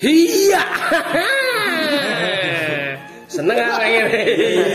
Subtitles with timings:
[0.00, 0.64] Iya.
[3.30, 4.20] Seneng apa ini?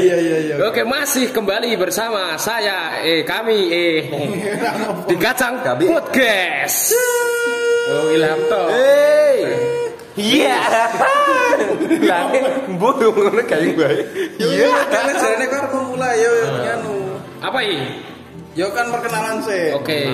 [0.05, 0.55] Iya iya iya.
[0.69, 3.99] Oke, masih kembali bersama saya eh kami eh
[5.10, 5.89] di Kacang Kami.
[5.89, 6.93] Podcast.
[7.89, 8.69] Oh, Ilham toh.
[8.69, 9.38] Hey.
[10.15, 10.61] Iya.
[12.07, 12.29] Lah,
[12.69, 13.99] mbok ngono kae bae.
[14.37, 16.95] Iya, kan jarene kok arep mulai yo yo nganu.
[17.41, 17.98] Apa ini?
[18.53, 19.73] Yo kan perkenalan sih.
[19.73, 20.05] Oke.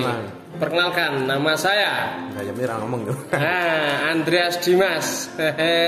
[0.62, 3.14] Perkenalkan, nama saya Kayak mira ngomong yo.
[3.34, 5.26] Ah, Andreas Dimas.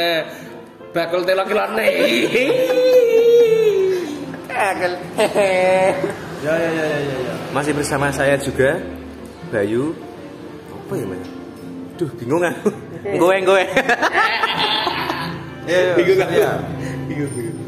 [0.95, 1.87] Bakul telo kilone.
[4.51, 4.99] Kagel.
[6.43, 7.17] Ya ya ya ya ya.
[7.23, 7.35] ya.
[7.55, 8.83] Masih bersama saya juga
[9.55, 9.95] Bayu.
[10.75, 11.23] Apa ya, Mas?
[11.95, 12.43] Duh, bingung
[13.47, 13.63] goe.
[15.71, 16.27] Ya, ya, Bingung ya.
[16.35, 16.53] Ya.
[17.07, 17.64] Bingung bingung.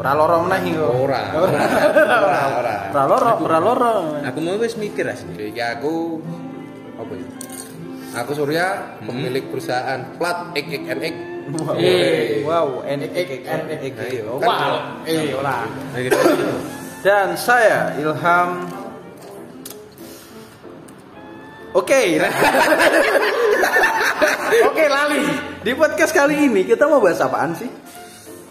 [0.00, 0.92] Ora loro meneh kok.
[1.04, 1.20] Ora.
[1.36, 2.74] Ora ora.
[2.88, 3.92] Ora loro, ora loro.
[4.24, 5.52] Aku mau wis mikir asli.
[5.52, 6.16] Iki aku
[6.96, 7.26] apa ya?
[8.24, 11.14] Aku Surya, pemilik perusahaan Plat XXNX.
[12.48, 13.92] Wow, NXXNX.
[14.08, 14.40] Ayo.
[14.40, 15.04] Wow.
[15.04, 15.68] Eh, ora.
[17.04, 18.72] Dan saya Ilham
[21.70, 22.18] Oke,
[24.66, 25.22] Oke lali.
[25.62, 27.70] Di podcast kali ini kita mau bahas apaan sih?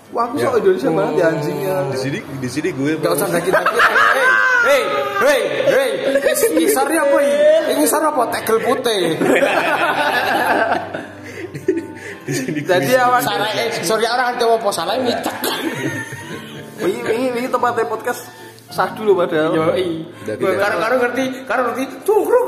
[0.09, 1.75] Wah, aku sok Indonesia banget ya anjingnya.
[1.93, 3.77] Di sini di sini gue Gak usah daki daki.
[4.59, 4.83] Hei,
[5.21, 5.89] hei, hei.
[6.57, 7.38] Ngisarnya apa ini?
[7.69, 8.23] Ini ngisar apa?
[8.33, 9.02] Tegel putih.
[12.25, 13.21] di sini Jadi awan.
[13.21, 15.37] Salah eh, sorry orang Jawa apa salah ini cek.
[16.80, 18.25] Ini ini ini tempatnya podcast
[18.73, 19.53] sah dulu padahal.
[19.53, 20.09] Yoi.
[20.25, 20.57] Udah gitu.
[20.57, 22.47] Karo karo ngerti, karo ngerti cungkruk.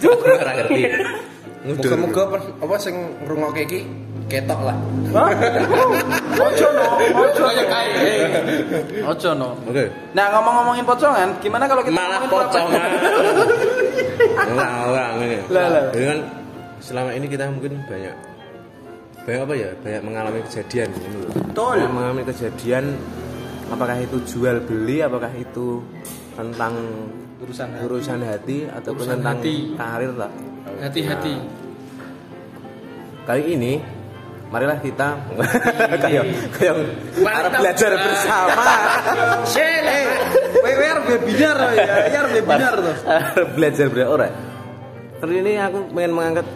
[0.00, 0.36] Cungkruk.
[0.40, 0.80] ora ngerti.
[1.66, 2.94] Moga-moga per- apa sing
[3.26, 3.80] ngrungokke iki
[4.26, 4.76] ketok lah.
[5.14, 5.30] Hah?
[6.36, 7.42] Ojo no, ojo.
[7.46, 7.90] Kayak kae.
[9.06, 9.48] Ojo no.
[9.70, 9.86] Oke.
[10.12, 12.90] Nah ngomong-ngomongin pocongan, gimana kalau kita Malah pocongan.
[14.36, 15.38] Enggak, enggak ngene.
[15.50, 15.82] Lah, lah.
[15.94, 16.18] Jadi kan
[16.82, 18.14] selama ini kita mungkin banyak
[19.26, 19.70] banyak apa ya?
[19.82, 21.30] Banyak mengalami kejadian gitu loh.
[21.34, 21.74] Betul.
[21.78, 22.84] Banyak mengalami kejadian
[23.70, 25.82] apakah itu jual beli, apakah itu
[26.34, 26.74] tentang
[27.42, 27.84] urusan hati.
[27.86, 29.54] urusan hati ataupun Urusan tentang hati.
[29.78, 30.30] karir lah.
[30.82, 31.34] Hati-hati.
[33.26, 33.72] Kali ini
[34.46, 35.08] marilah kita
[36.04, 36.24] kayak
[36.54, 36.74] kayak
[37.18, 38.64] Mari harap belajar bersama.
[39.48, 40.00] Sele.
[40.62, 41.84] Wewe arep webinar ya,
[42.22, 42.94] arep webinar tuh.
[43.06, 44.28] Harap belajar bersama ora.
[45.16, 46.46] Kali ini aku pengen mengangkat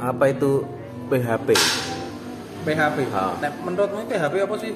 [0.00, 0.66] apa itu
[1.08, 1.48] PHP,
[2.66, 2.98] PHP.
[3.14, 3.34] Ah.
[3.38, 4.72] Nah, menurutmu PHP apa sih?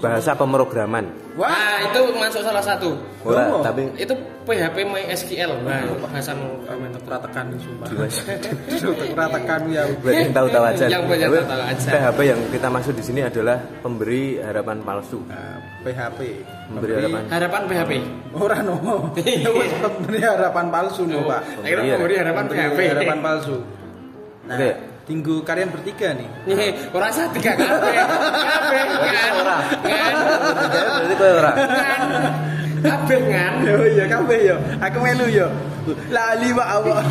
[0.00, 1.04] Bahasa pemrograman.
[1.36, 2.96] Wah, itu masuk salah satu.
[3.22, 3.62] Ora, Oh.
[3.62, 5.52] tapi Itu PHP MySQL.
[5.62, 7.86] Nah, bahasan Ora tekan sumpah.
[9.30, 9.84] Tekan ya.
[10.02, 10.84] yang tahu-tahu aja.
[10.88, 11.88] Yang banyak tahu aja.
[11.88, 15.20] PHP yang kita maksud di sini adalah pemberi harapan palsu.
[15.28, 16.20] Nah, PHP.
[16.70, 17.22] Memberi harapan.
[17.28, 17.92] harapan PHP.
[18.34, 18.74] Ora no.
[19.14, 21.40] Itu wis pemberi harapan palsu no, Pak.
[21.62, 21.94] Akhirnya Iya.
[21.96, 22.80] memberi harapan Pemberi PHP.
[22.90, 23.56] harapan palsu.
[24.48, 24.58] Nah.
[25.04, 26.28] Tinggu kalian bertiga nih.
[26.46, 27.94] Nih, ora usah tiga kabeh.
[27.94, 29.32] Kabeh kan.
[29.82, 30.14] Kan.
[30.70, 31.52] Berarti kowe ora.
[31.56, 32.00] Kan.
[32.80, 33.52] Kabeh kan.
[33.66, 34.56] Oh iya kabeh yo.
[34.78, 35.48] Aku melu yo.
[36.08, 37.04] Lali Pak awak.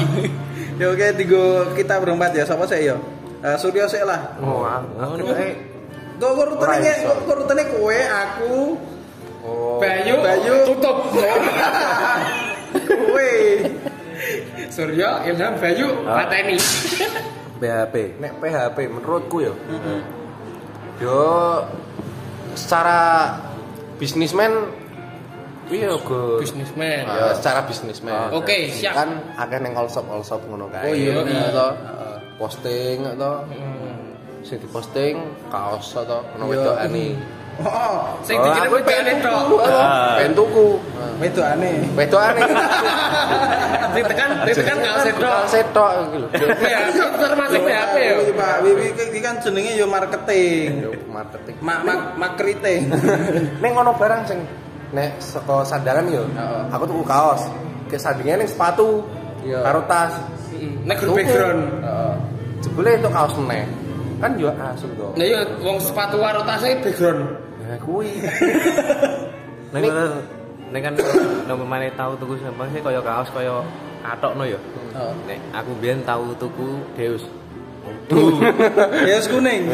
[0.80, 2.44] Ya oke tinggu kita berempat ya.
[2.44, 2.96] Sapa sih yo?
[3.40, 4.36] Eh, Suryo sik lah.
[4.40, 4.64] Oh.
[6.20, 7.12] Gue urutane Ora iso.
[7.16, 8.76] gue urutane kowe, aku,
[9.40, 9.80] Oh.
[9.80, 10.68] Bayu, Bayu.
[10.68, 11.16] tutup.
[12.92, 13.32] kowe.
[14.68, 16.28] Suryo, Ilham, Bayu, Ah.
[16.28, 16.60] Pateni.
[17.60, 17.96] PHP.
[18.24, 19.54] Nek PHP menurutku ya.
[21.00, 21.22] Yo
[22.56, 23.36] secara
[24.00, 24.52] bisnismen
[25.70, 27.06] iya go Businessman.
[27.06, 28.34] Ya, secara bisnismen.
[28.34, 28.94] Oke, siap.
[28.98, 30.90] Kan akeh ning all shop all shop ngono kae.
[30.90, 31.54] Oh, iya, iya.
[31.54, 31.70] Atau
[32.42, 33.46] posting atau
[34.42, 35.20] sing diposting
[35.54, 37.39] kaos atau ono wedokane.
[37.60, 39.40] Oh, Sing Oh, dikirim Aku wedokane pengen tok.
[39.44, 39.58] tuku,
[40.16, 40.68] pengen tuku.
[41.20, 41.76] itu aneh.
[41.92, 42.40] Wedokane.
[43.96, 45.20] Ditekan, ditekan kaos itu.
[45.20, 46.28] Kaos setok iki lho.
[46.62, 48.14] Ya, termasuk PHP ya.
[48.22, 50.70] Iya, Pak, Wiwi iki kan jenenge yo marketing.
[50.86, 51.56] Yo, marketing.
[51.60, 52.82] Mak mak makriting.
[53.66, 54.40] Ning ngono barang sing
[54.94, 56.24] nek saka sandangan yo.
[56.70, 57.44] Aku tuku kaos.
[57.90, 59.04] Ke sandingan ning sepatu.
[59.42, 59.66] Iya.
[59.66, 60.14] Karo tas.
[60.86, 61.62] Nek background.
[61.84, 62.14] Heeh.
[62.62, 63.66] Jebule itu kaos meneh.
[64.20, 65.16] Kan yo asu to.
[65.16, 67.49] Nah iya, wong sepatu karo tasnya background.
[67.70, 68.10] Nah, kuwi.
[69.70, 70.06] Nek ngono
[70.74, 70.94] nek kan
[71.46, 73.62] nomor mana tahu tuku sampai sih kaya kaos kaya
[74.02, 74.58] katokno ya.
[74.98, 75.14] Oh.
[75.30, 77.30] Nek aku biyen tahu tuku Deus.
[79.06, 79.70] Deus kuning.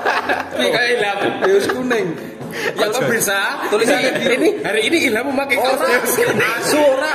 [0.54, 1.18] Kayak Ilham.
[1.42, 2.14] Deus kuning.
[2.50, 3.38] Yang kok bisa
[3.68, 6.34] Tulisannya ini, hari ini Ilham memakai kaos Deus.
[6.34, 7.14] Asu ora.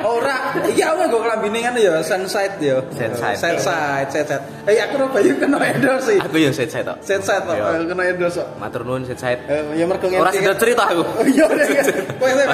[0.00, 0.36] Ora.
[0.66, 2.82] Iya aku nggo klambine kan ya Sunside ya.
[2.90, 3.36] Sunside.
[3.38, 4.44] Sunside, Sunside.
[4.66, 6.18] Eh aku ora bayu kena endorse sih.
[6.18, 6.98] Aku yang set set tok.
[7.00, 7.86] Sunside kok Iya.
[7.86, 8.42] kena endorse.
[8.56, 9.38] Matur nuwun set set.
[9.46, 10.58] Eh, ya mergo Ora ngerti sida kan.
[10.58, 11.02] cerita aku.
[11.06, 11.82] Oh iya iya.
[12.18, 12.44] Kowe kowe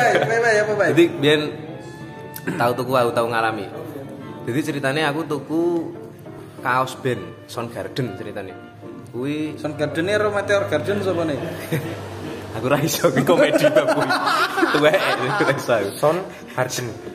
[0.43, 0.89] bae apa bae?
[0.93, 1.43] Jadi biyen
[2.55, 3.67] tahu tuku aku tahu ngalami.
[4.47, 5.63] Jadi ceritanya aku tuku
[6.61, 8.55] kaos band Soundgarden ceritanya.
[9.17, 11.41] Kuwi Soundgarden ero Meteor Garden sapa nih?
[12.61, 14.09] aku ra iso ki komedi bab kuwi.
[14.77, 15.73] Tuwek ra iso.
[15.73, 15.89] aku.
[15.97, 16.17] Son.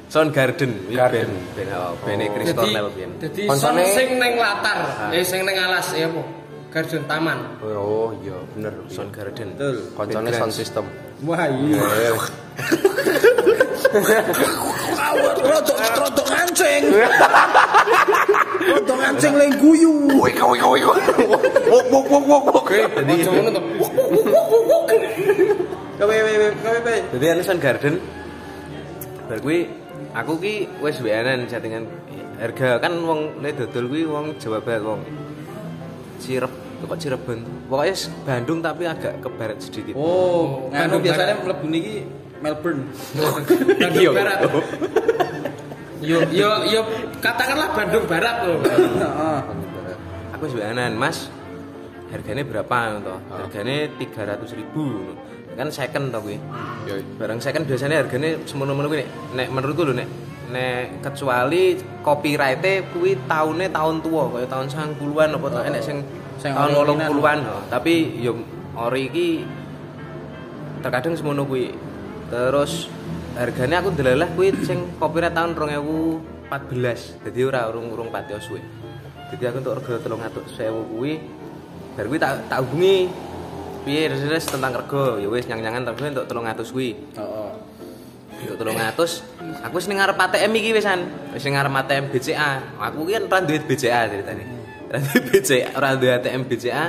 [0.10, 1.30] Soundgarden, kuwi Garden.
[1.54, 2.26] band band oh, Jadi,
[2.58, 3.14] Cornell band.
[3.22, 6.26] jadi Konsone- son sing neng latar, eh sing neng alas ya apa?
[6.74, 7.38] Garden taman.
[7.62, 8.74] Oh iya bener.
[8.90, 9.54] Soundgarden.
[9.54, 9.94] Betul.
[9.94, 10.90] Koncone sound system.
[11.22, 11.86] Wah iya.
[15.06, 16.84] Awat rodok rodok ngancing.
[18.62, 19.94] Rodok ngancing leng guyu.
[20.22, 20.94] Woi kau kau kau.
[21.72, 22.66] Wok wok wok wok wok.
[22.70, 23.62] Jadi ngono to.
[25.98, 26.32] Kowe kowe
[26.62, 26.98] kowe kowe.
[27.18, 27.96] Jadi anu Soundgarden
[29.32, 29.64] bar kuwi
[30.12, 30.54] aku ki
[30.84, 31.88] wis weanan settingan
[32.36, 35.02] harga kan wong nek dodol kuwi wong Jawa Barat wong
[36.20, 37.40] Cirep kok Cirebon.
[37.70, 39.94] Pokoknya Bandung tapi agak ke barat sedikit.
[39.94, 42.04] Oh, Bandung biasanya mlebu niki
[42.42, 42.90] Melbourne.
[43.82, 44.40] Bandung Barat.
[46.02, 46.82] Yo yo yo
[47.22, 48.58] katakanlah Bandung Barat loh.
[48.66, 49.40] Heeh.
[50.34, 51.30] Aku weanan, Mas.
[52.10, 53.16] Harganya berapa to?
[53.32, 55.16] Harganya 300.000 ribu
[55.56, 56.42] Kan second to kuwi.
[56.90, 56.98] Yo.
[57.22, 60.10] Barang second biasanya harganya semono-mono kuwi nek nek menurutku lho nek
[60.52, 65.98] nek kecuali copyright kuwi tahunnya tahun tua kayak tahun 90-an apa ta enek sing
[66.42, 67.10] Sing tahun ori-orinan.
[67.14, 67.62] 80-an oh.
[67.70, 68.42] tapi yo
[68.74, 69.46] ori iki
[70.82, 71.70] terkadang semono kuwi.
[72.34, 72.90] Terus
[73.36, 77.24] harganya aku delalah kuwi sing copyright tahun 2014.
[77.28, 78.60] Jadi ora urung-urung pati suwe.
[79.32, 81.14] Jadi aku untuk rega 300.000 kuwi
[81.92, 83.12] bar kuwi tak tak hubungi
[83.84, 86.90] piye res tentang rego ya wis nyang-nyangan tapi untuk 300 kuwi.
[87.16, 87.52] Heeh.
[88.52, 91.00] Untuk 300 aku wis ning ngarep ATM iki wisan.
[91.32, 92.52] Wis ning ngarep ATM BCA.
[92.92, 94.44] Aku ki kan ora duwe BCA ceritane.
[94.92, 96.86] Ora duwe BCA, ora duwe ATM BCA.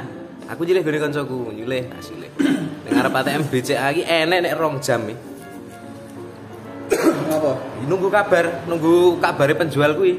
[0.51, 2.29] Aku nyilih gone kancaku, nyilih asile.
[2.83, 5.32] Ning ngarep ATM BCA iki enek nek rong jam iki.
[7.83, 10.17] Nunggu kabar, nunggu kabare penjual kuwi.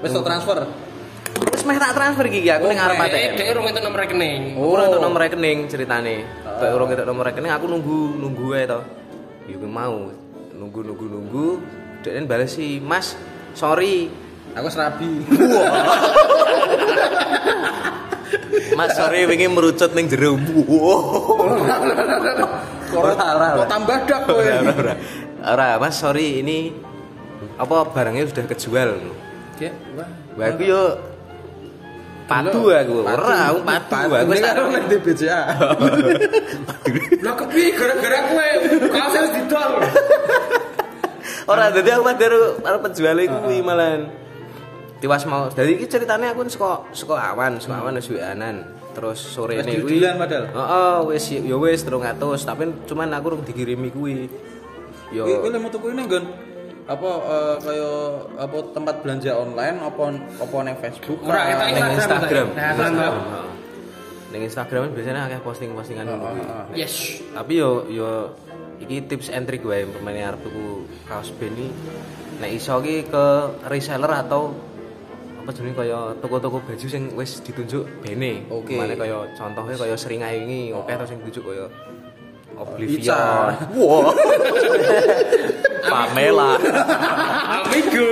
[0.00, 0.58] Wis transfer.
[1.50, 3.32] Wis meh tak transfer iki aku ning ngarep Eh, ATM.
[3.34, 4.40] dhek urung entuk nomor rekening.
[4.54, 4.72] Oh.
[4.72, 6.16] Ora entuk nomor rekening ceritane.
[6.44, 8.80] Kayak urung entuk nomor rekening aku nunggu nunggu ae to.
[9.50, 10.12] Ya mau
[10.54, 11.46] nunggu nunggu nunggu.
[12.04, 13.16] Dekne bales si Mas,
[13.56, 14.12] sorry.
[14.54, 15.24] Aku serabi.
[18.78, 20.36] Mas sorry wingi merucut ning jero.
[22.94, 24.38] Ora ora Kok tambah dak kowe.
[24.38, 24.94] ora ora.
[25.44, 26.72] Ora, Mas sorry ini
[27.60, 28.90] apa barangnya sudah kejual.
[29.54, 30.08] Oke, wah.
[30.40, 30.82] Wah aku yo
[32.24, 33.04] padu aku.
[33.04, 34.12] Ora, aku padu.
[34.16, 35.40] Aku Wis karo di BCA.
[37.20, 38.48] Lah kepiye gara-gara kowe
[38.88, 39.72] kaos wis didol.
[41.44, 44.08] Ora, dadi aku mah karo karo penjual iku kuwi malahan.
[45.04, 45.52] Tiwas mau.
[45.52, 48.64] Dadi iki ceritane aku saka saka awan, saka awan wis weanan.
[48.96, 50.00] Terus sore ini kuwi.
[50.00, 50.44] padahal?
[50.48, 52.16] Heeh, wis ya wis 300,
[52.48, 54.32] tapi cuman aku urung dikirimi kuwi.
[55.12, 55.28] Yo.
[55.28, 56.24] Kowe kowe mau tuku ini nggon
[56.84, 57.90] apa eh, kaya
[58.36, 60.04] apa tempat belanja online apa
[60.36, 62.46] apa nang Facebook Ora ning Instagram.
[62.52, 63.14] Instagram.
[64.32, 66.42] Ning Instagram biasanya akeh posting-postingan ngono kuwi.
[66.76, 67.24] Yes.
[67.32, 68.36] Tapi yo yo
[68.84, 71.68] iki tips and trick wae pemain arep tuku kaos band iki
[72.42, 73.26] nek iso ki ke
[73.70, 74.52] reseller atau
[75.44, 78.44] apa jenenge kaya toko-toko baju sing wis ditunjuk bene.
[78.52, 78.76] Oke.
[78.76, 81.64] Mane kaya contohnya kaya seringai ini oke terus sing ditunjuk kaya
[82.54, 83.50] Oblivion.
[83.74, 84.14] Wah.
[85.84, 86.56] Pamela.
[87.60, 88.08] Amigo.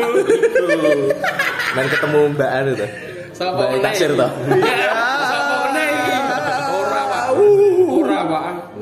[1.73, 2.91] Main ketemu Mbak anu tuh.
[3.43, 4.31] Mbak kasir tuh.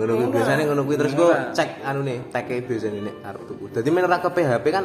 [0.00, 3.42] Ngono kuwi biasane ngono kuwi terus gua cek anu nih tag e biasane nek arep
[3.44, 3.64] tuku.
[3.68, 4.84] Dadi men ora ke PHP kan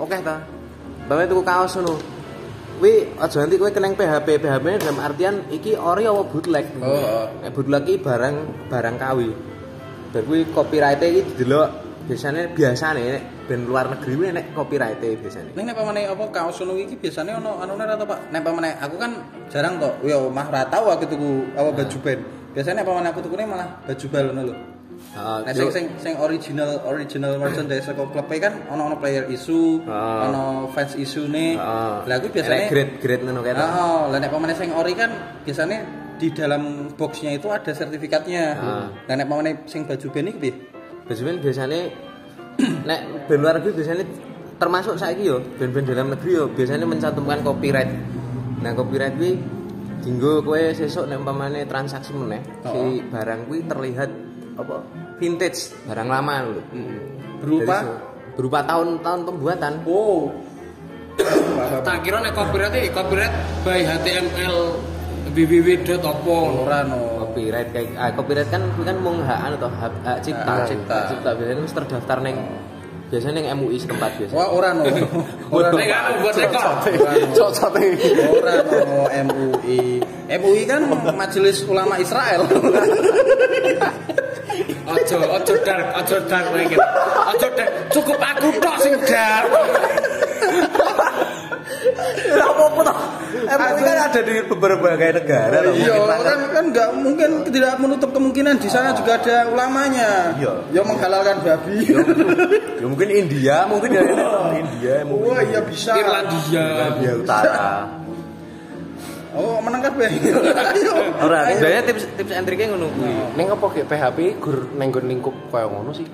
[0.00, 0.42] oke ta.
[1.06, 1.94] Bame tuku kaos ngono.
[2.80, 4.40] Kuwi aja nanti kowe keneng PHP.
[4.40, 6.66] PHP -nya dalam artian iki ori apa bootleg.
[6.80, 7.26] Oh, oh.
[7.44, 8.36] Nek bootleg iki barang
[8.72, 9.20] barang KW.
[10.16, 11.68] Dan kuwi copyright iki didelok
[12.08, 15.52] biasane biasane nek band luar negeri kuwi nek copyright biasane.
[15.52, 18.32] Ning nek pamane apa kaos ngono iki biasane ono anune ra to, Pak?
[18.32, 19.12] Nek pamane aku kan
[19.52, 19.92] jarang to.
[20.08, 22.20] Yo mah ra tau aku tuku apa baju band.
[22.56, 24.56] Biasanya pamane aku tukune malah baju bal ngono lho.
[24.96, 25.38] Heeh.
[25.44, 30.18] Nek sing sing sing original original merchandise saka klub kan ono ono player issue, Heeh.
[30.32, 31.60] ono fans issue ne.
[31.60, 31.96] Heeh.
[32.08, 33.52] Lah aku Nek biasanya grade-grade ngono kae.
[33.52, 35.12] Oh, lah nek pamane sing ori kan
[35.44, 38.44] biasanya di dalam boxnya itu ada sertifikatnya.
[38.56, 38.86] Ah.
[39.06, 40.54] Lah nek pamane sing baju band iki piye?
[41.06, 41.80] Baju band biasanya
[42.88, 44.04] nek band luar negeri biasanya
[44.56, 47.92] termasuk saiki yo band-band dalam negeri yo biasanya mencantumkan copyright.
[48.64, 49.36] Nah copyright kuwi
[50.00, 54.10] dinggo kowe sesuk nek umpamane transaksi meneh si barang kuwi terlihat
[54.56, 54.80] apa
[55.20, 56.62] vintage, barang lama lho.
[57.44, 58.00] Berupa Dari se-
[58.36, 59.72] berupa tahun-tahun pembuatan.
[59.84, 60.32] oh.
[61.86, 63.32] Tak kira nek copyright copyright
[63.64, 64.56] by HTML
[65.36, 66.64] www.opo.
[66.64, 67.28] ora no.
[67.28, 70.98] Copyright kayak ah, copyright kan kan mung hak anu toh hak, hak cipta, Hak cipta.
[71.12, 72.36] Cipta biasanya wis terdaftar ning
[73.06, 74.34] Biasanya yang MUI setempat biasa.
[74.34, 74.82] Wah, ora no.
[75.54, 75.70] Ora.
[75.70, 76.90] Nek aku buat rekor.
[77.38, 77.78] Cocok
[78.34, 80.02] Ora no MUI.
[80.26, 80.82] MUI kan
[81.14, 82.42] Majelis Ulama Israel.
[84.86, 86.78] Ojo, ojo dark, ojo dark iki.
[87.34, 87.70] Ojo dark.
[87.90, 89.50] Cukup aku tok sing dark.
[91.96, 92.96] Enggak apa-apa toh.
[93.46, 95.74] MUI kan ada di berbagai negara loh.
[95.76, 100.36] Iya, kan kan enggak mungkin tidak menutup kemungkinan di sana juga ada ulamanya.
[100.36, 100.52] Iya.
[100.72, 101.76] Yang menghalalkan babi.
[102.76, 104.12] Ya mungkin India, mungkin dari
[104.60, 105.96] India, mungkin Wah, iya bisa.
[105.96, 106.64] Irlandia.
[106.96, 107.64] India Utara.
[109.36, 110.08] Oh, menang kabeh.
[110.72, 110.96] Ayo.
[111.20, 113.12] Ora, sebenarnya tips tips and triknya ngono kuwi.
[113.36, 116.08] Ning apa kayak PHP gur nenggon lingkup kaya ngono sih.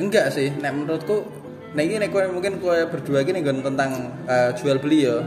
[0.00, 1.43] Enggak sih, nek menurutku
[1.74, 5.18] Nah ini nek mungkin kowe berdua gini nggon tentang eh, jual beli ya.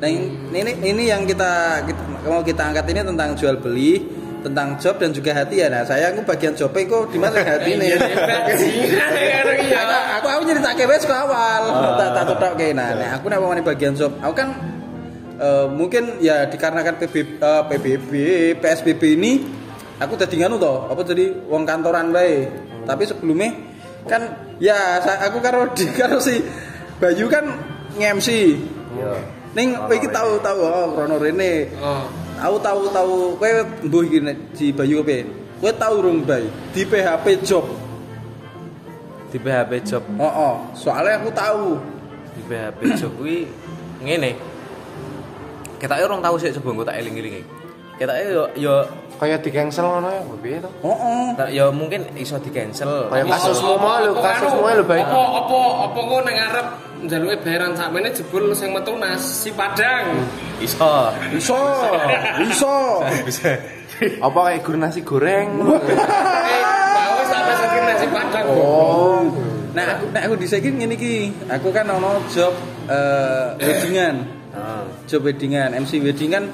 [0.00, 4.00] Nah ini ini yang kita, kita mau kita angkat ini tentang jual beli,
[4.40, 5.68] tentang job dan juga hati ya.
[5.68, 7.88] Nah saya aku bagian jobnya kok di mana hati nih.
[9.70, 10.18] Iya.
[10.18, 11.62] aku aku nyeritake wes ke awal.
[12.00, 14.48] Tak tak tutok kayak nah, aku nek mau bagian job, aku kan
[15.36, 18.10] eh, mungkin ya dikarenakan PB, eh, PBB,
[18.58, 19.32] PSBB ini
[20.00, 22.48] aku tadi nganu toh, apa jadi uang kantoran bae.
[22.88, 23.69] Tapi sebelumnya
[24.08, 24.22] kan
[24.62, 26.40] ya aku karo di karo si
[27.00, 27.48] Bayu kan
[27.96, 28.28] nge-MC.
[28.96, 29.12] Iya.
[29.56, 31.72] Ning kowe iki tahu tahu oh krono rene.
[31.80, 32.04] Oh.
[32.40, 33.50] Aku tahu tahu kowe
[33.88, 34.18] mbuh iki
[34.56, 35.18] di Bayu kowe.
[35.64, 36.44] Kowe tahu rung Bay
[36.76, 37.64] di PHP job.
[39.30, 40.54] Di PHP job, Oh, oh.
[40.74, 41.78] soalnya aku tahu.
[42.30, 43.46] di PHP job kuwi
[44.02, 44.34] ngene.
[45.80, 47.42] Ketake orang tahu sih coba engko tak eling-elingi.
[47.96, 48.74] Ketake yo yo
[49.20, 50.70] Kayak di cancel ngono ya, piye to?
[51.36, 53.04] Tak- yo mungkin iso di cancel.
[53.12, 55.04] Kayak kasusmu mau lho, kasusmu lho baik.
[55.04, 56.66] Apa apa apa kok ning arep
[57.04, 60.24] njaluke bayaran sakmene jebul sing metu nasi Padang.
[60.64, 61.12] Iso.
[61.36, 61.60] Iso.
[62.48, 63.04] Iso.
[63.28, 63.52] Bisa.
[64.24, 65.48] Apa kayak gur nasi goreng?
[65.60, 66.64] Eh,
[66.96, 68.44] mau sampe saking nasi Padang.
[68.56, 69.20] Oh.
[69.76, 71.14] Nah, aku nek aku dhisik iki ngene iki.
[71.52, 72.56] Aku kan ono job
[72.88, 74.24] eh weddingan.
[74.56, 74.82] Heeh.
[75.04, 76.48] Job weddingan, MC weddingan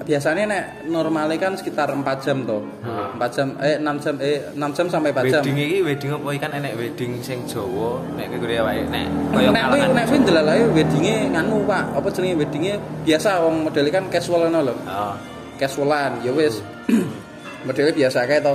[0.00, 2.64] biasanya nek normalnya kan sekitar 4 jam toh.
[2.84, 5.42] 4 jam eh 6 jam eh 6 jam sampai 4 jam.
[5.44, 9.04] Wedding iki wedding apa iki kan enek wedding sing Jawa, nek kene awake nek
[9.36, 12.72] kaya Nek kuwi nek kuwi ndelalae weddinge nganu Pak, apa jenenge weddinge
[13.04, 14.74] biasa wong modele kan casual ngono lho.
[14.88, 15.14] Heeh.
[15.60, 16.64] Casualan ya wis.
[17.68, 18.54] modele biasa kae to.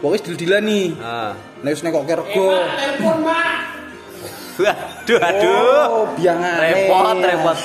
[0.00, 0.86] Wong wis dil-dilan nih.
[0.96, 1.32] Heeh.
[1.60, 2.48] Nek wis nekok rego.
[2.56, 3.58] Telepon, Mak.
[4.58, 5.86] Waduh, aduh.
[5.86, 6.90] Oh, biangane.
[6.90, 7.58] Repot, repot.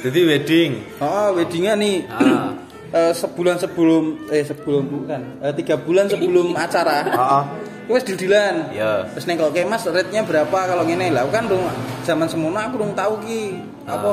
[0.00, 0.70] Jadi wedding.
[0.98, 1.96] Oh, weddingan nih.
[2.08, 2.56] Ah.
[2.90, 7.42] Eh, sebulan sebelum eh sebelum bukan eh, tiga bulan sebelum acara Heeh.
[7.86, 9.06] wes dil-dilan Iya.
[9.14, 11.62] terus nengok oke mas rate-nya berapa kalau ngene lah kan dong
[12.02, 14.10] zaman semono aku belum tahu ki apa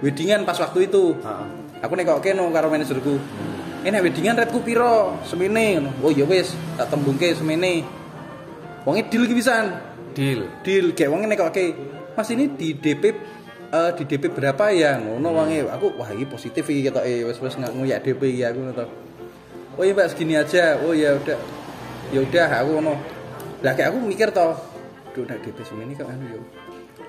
[0.00, 1.46] weddingan pas waktu itu Heeh.
[1.84, 3.12] aku nengok oke no karo manajerku
[3.84, 5.90] ini weddingan rateku piro semene ngono.
[6.00, 7.84] oh ya wes tak tembungke semene
[8.88, 9.68] wonge deal ki pisan
[10.16, 10.48] Deal.
[10.64, 11.64] deal kayak wong nek oke
[12.16, 13.12] mas ini di DP
[13.72, 14.96] eh, di DP berapa ya?
[15.00, 17.28] Ngono wonge aku wah ini positif iki ketoke.
[17.28, 18.86] Wis wis nggak nguyak DP iki aku ngono to.
[19.78, 20.80] oh iya mbak segini aja.
[20.82, 21.38] Oh ya udah.
[22.10, 22.94] Ya udah aku ngono.
[23.62, 24.56] Lah kayak aku mikir toh
[25.12, 26.40] duh DP semene kok anu yo.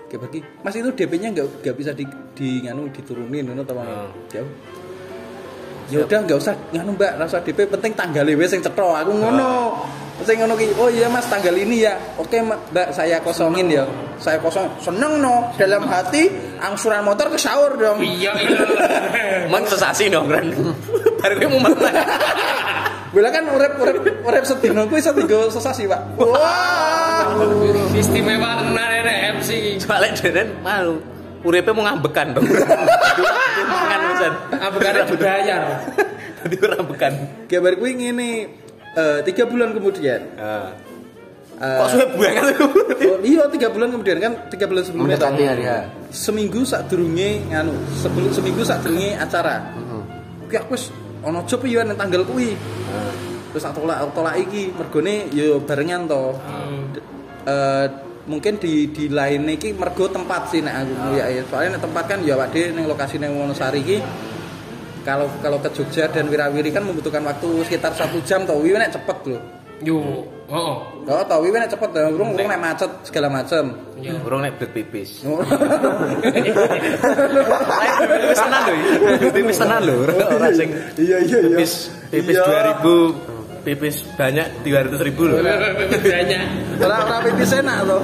[0.09, 3.93] Kayak bagi mas itu DP-nya nggak nggak bisa di, di nganu diturunin ngono to wonge
[3.93, 4.78] Hmm.
[5.89, 9.81] Ya udah nggak usah nganu mbak rasa DP penting tanggal wis sing cetha aku ngono
[10.21, 13.87] sing ngono ki oh iya mas tanggal ini ya oke Mbak, mbak saya kosongin ya
[14.19, 16.27] saya kosong seneng no dalam hati
[16.59, 18.59] angsuran motor ke sahur dong Iya, iya.
[19.51, 20.43] Man sesasi dong kan.
[21.19, 21.93] Baru gue mau makan.
[23.15, 26.19] Bila kan urep urep urep sedino kuwi iso dienggo sesasi, Pak.
[26.19, 27.33] Wah.
[27.95, 29.07] Istimewa tenan
[29.39, 29.79] MC.
[29.81, 30.99] Soalnya Deren malu.
[31.39, 32.43] Uripe mau ngambekan dong.
[34.19, 34.33] Pisan.
[34.51, 35.61] Ambekane dibayar.
[36.37, 37.13] Dadi ora ambekan.
[37.45, 38.29] Kabar kuwi ngene
[38.93, 40.21] eh, tiga bulan kemudian.
[40.35, 40.67] Heeh.
[41.57, 42.67] eh, Kok suwe banget lu?
[43.05, 45.71] oh, iya tiga bulan kemudian kan tiga bulan sebelumnya Mendekati hari H.
[46.09, 49.67] seminggu saat durunge nganu sebelum seminggu saat durunge acara
[50.41, 50.87] kuwi aku wis
[51.19, 52.55] ana job yo nang tanggal kuwi
[53.51, 56.31] terus aku tolak aku tolak iki mergone yo barengan to
[56.89, 57.03] D-
[57.43, 57.85] eh,
[58.29, 62.19] mungkin di di lain iki mergo tempat sih nek aku ya soalnya nek tempat kan
[62.21, 63.97] ya awak dhewe ning lokasi ning Wonosari iki
[65.01, 68.93] kalau kalau ke Jogja dan Wirawiri kan membutuhkan waktu sekitar satu jam toh wiwi nek
[68.93, 69.41] cepet lho
[69.79, 70.75] Yo, heeh.
[71.07, 73.71] Oh, tau wiwi nek cepet lho, urung urung nek macet segala macem.
[73.95, 74.19] Iya.
[74.27, 75.23] Urung nek blet pipis.
[75.23, 75.39] Oh.
[78.03, 78.75] Pipis tenan lho.
[79.31, 80.03] Pipis tenan lho.
[80.03, 81.55] Ora sing Iya iya iya.
[81.55, 82.75] pipis pipis Iya.
[82.83, 83.28] 2000
[83.63, 85.39] pipis banyak 200 ribu loh.
[85.43, 86.41] Banyak.
[86.81, 87.97] Ora ora pipis enak to.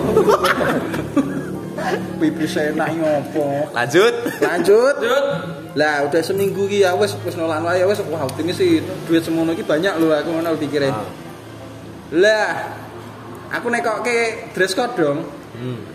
[2.22, 3.70] pipis enak ngopo.
[3.72, 4.14] Lanjut.
[4.40, 4.96] Lanjut.
[5.76, 9.24] Lah udah seminggu ki ya wis wis nolak nolak ya wis wah optimis sih duit
[9.24, 10.92] semono ki banyak lho aku ngono pikirnya.
[10.92, 11.08] Ah.
[12.16, 12.48] Lah
[13.54, 15.20] Aku nekoke dress code dong.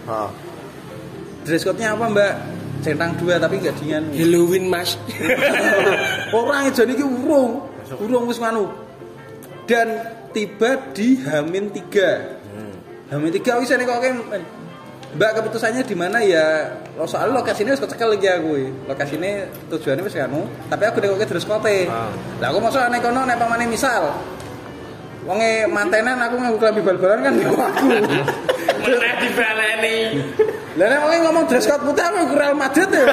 [0.07, 0.31] Ah.
[1.45, 2.35] Dress code-nya apa, Mbak?
[2.81, 4.09] Centang dua tapi enggak dian.
[4.17, 4.97] Halloween mas
[6.37, 7.69] Orang jadi ki urung.
[8.01, 8.73] Urung wis nganu.
[9.71, 10.03] Dan
[10.35, 13.15] tiba di Hamin 3.
[13.15, 14.11] Hamin 3 wis nekoke
[15.15, 16.75] Mbak keputusannya di mana ya?
[16.99, 18.67] Lo soal lokasinya wis kecekel lagi aku.
[18.91, 21.87] Lokasinya tujuannya wis anu, tapi aku nekoke dress code.
[22.43, 24.11] Lah aku masuk nek kono nek pamane misal
[25.29, 27.87] Wonge mantenan aku nganggo klambi bal-balan kan yo aku.
[28.81, 29.97] Meneh dibaleni
[30.79, 33.07] Lah nek wonge ngomong dress code putih aku nganggo Real Madrid ya.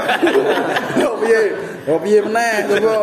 [1.04, 1.42] Yo piye?
[1.84, 2.96] Yo piye meneh coba.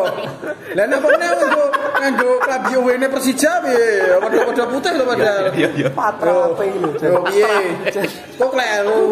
[0.72, 1.64] Lah nek meneh nganggo
[2.00, 3.88] nganggo klambi UWN Persija piye?
[4.24, 5.44] Padha-padha putih lho padahal.
[5.52, 5.88] Iya.
[5.92, 6.90] Patra apa iki lho?
[6.96, 7.52] Yo piye?
[8.40, 9.04] Kok kleru.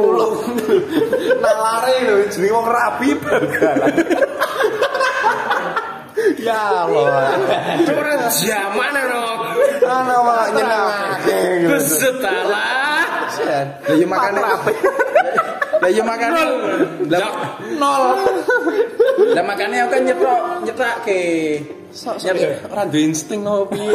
[1.42, 3.92] Nalare lho jenenge wong rabi bal-balan.
[6.42, 7.38] Ya Allah.
[7.86, 9.22] Orang zaman no?
[9.82, 11.70] Ana malah nyenengake gitu.
[11.70, 12.66] Besetala
[13.82, 14.40] Lah yo makane
[15.82, 16.42] Lah yo makane
[17.06, 17.22] lah
[17.78, 18.04] Nol.
[19.34, 21.22] Lah makane aku kan nyetok nyetake.
[21.92, 23.92] Nyet- Ora duwe insting opo piye.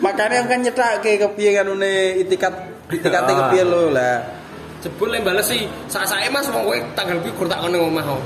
[0.00, 2.54] Makane aku kan nyetake kepiye kanune itikat
[2.88, 4.37] itikate kepiye lho lah.
[4.78, 8.20] Jebul yang bales sih Saat-saat mas mau gue tanggal gue tak kono ngomah oh.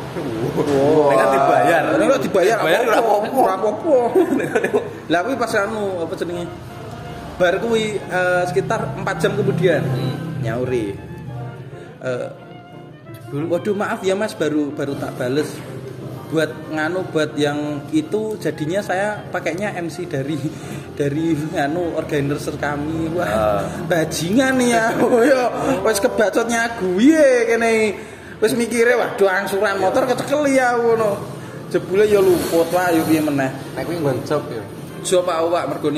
[0.53, 1.17] Wow.
[1.17, 1.83] Dengan dibayar.
[1.97, 3.29] Ora dibayar Dibayar ora apa-apa.
[3.33, 3.97] Ora apa-apa.
[5.09, 6.45] Lah kuwi pas anu apa jenenge?
[7.41, 9.81] Bar kuwi eh, sekitar 4 jam kemudian
[10.45, 10.93] nyauri.
[12.05, 12.29] Eh
[13.33, 15.57] Waduh maaf ya Mas baru baru tak bales.
[16.33, 20.41] Buat nganu buat yang itu jadinya saya pakainya MC dari
[20.97, 23.13] dari nganu organizer kami.
[23.13, 24.85] Wah, bajingan nih ya.
[24.97, 25.53] Oh ya,
[25.85, 27.73] wis kebacotnya gue kene.
[28.41, 31.21] Wis mikire waduh angsuran motor kecekel ya ngono.
[31.69, 33.53] Jebule ya luput wae yo piye meneh.
[33.77, 34.65] Nek kuwi nggon job ya.
[35.05, 35.89] Jo Pak Awak mergo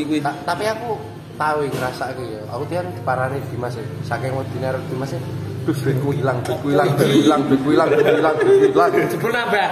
[0.42, 0.98] Tapi aku
[1.38, 2.42] tahu ngerasa ya.
[2.50, 3.86] Aku tian diparani Dimas ya.
[4.06, 5.20] Saking wedine Dimas ya.
[5.64, 8.90] Duitku hilang, duitku hilang, duitku hilang, duitku hilang, duitku hilang, duitku hilang.
[9.10, 9.66] Jebul nambah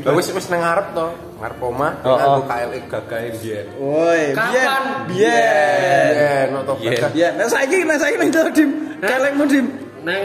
[0.06, 1.06] Lah wis wis nang ngarep to,
[1.42, 3.66] ngarep omah, Oh, nganggo KLE gagahe biyen.
[3.78, 4.82] Woi, Kapan?
[5.10, 6.12] biyen.
[6.14, 7.10] Biyen noto gagah.
[7.10, 7.32] Biyen.
[7.38, 8.70] Nah saiki nah saiki nang dim.
[9.00, 9.66] Kelekmu dim.
[10.00, 10.22] Neng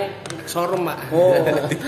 [0.47, 1.35] showroom mak Oh.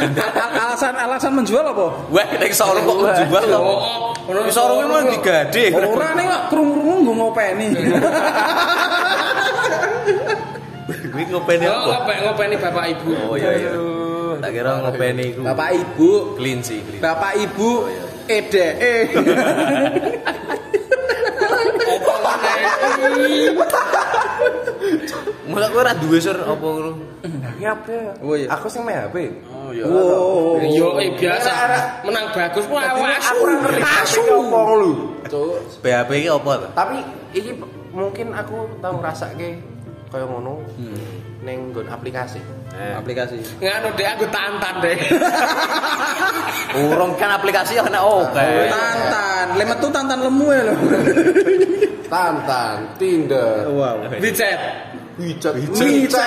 [0.68, 1.86] alasan alasan menjual apa?
[2.12, 3.60] Wah, nek showroom kok menjual lho.
[3.62, 5.72] Oh, oh, showroom mah digade.
[5.72, 7.68] Ora ning kok krungu-krungu nggo ngopeni.
[11.18, 11.90] Kuwi ngopeni Oh, apa?
[11.98, 13.72] ngopeni ngopeni bapak ibu Oh iya iya.
[14.38, 15.42] Tak kira ngopeni iku.
[15.42, 16.78] Bapak Ibu, kelinci.
[17.02, 17.70] Bapak Ibu
[18.30, 18.96] EDE.
[25.48, 26.92] Mula kowe ora duwe sur apa ngono?
[27.58, 28.22] Ngape?
[28.22, 28.54] Oh, iya.
[28.54, 29.34] Aku sing main HP.
[29.50, 29.84] Oh iya.
[29.90, 30.62] Oh.
[30.62, 31.50] Yo eh, biasa
[32.06, 34.92] menang bagus wah asu Aku ora ngerti asu HP opo lho.
[35.26, 35.82] Cuk.
[35.82, 36.52] BHP iki apa?
[36.78, 36.98] Tapi
[37.34, 37.52] iki
[37.90, 39.77] mungkin aku tau ngrasake
[40.08, 40.64] kaya ngono.
[41.44, 42.40] Ning nggon aplikasi.
[42.78, 43.40] Aplikasi.
[43.64, 44.98] nganu deh aku tantan deh
[46.94, 48.48] Urung kan aplikasi ya kena oke.
[48.70, 50.76] Tantan, lemet tuh tantan lemu ya lho.
[52.08, 54.00] Tantan, Tinder, Wow.
[54.22, 54.60] Bicet
[55.18, 56.22] WeChat, Micet.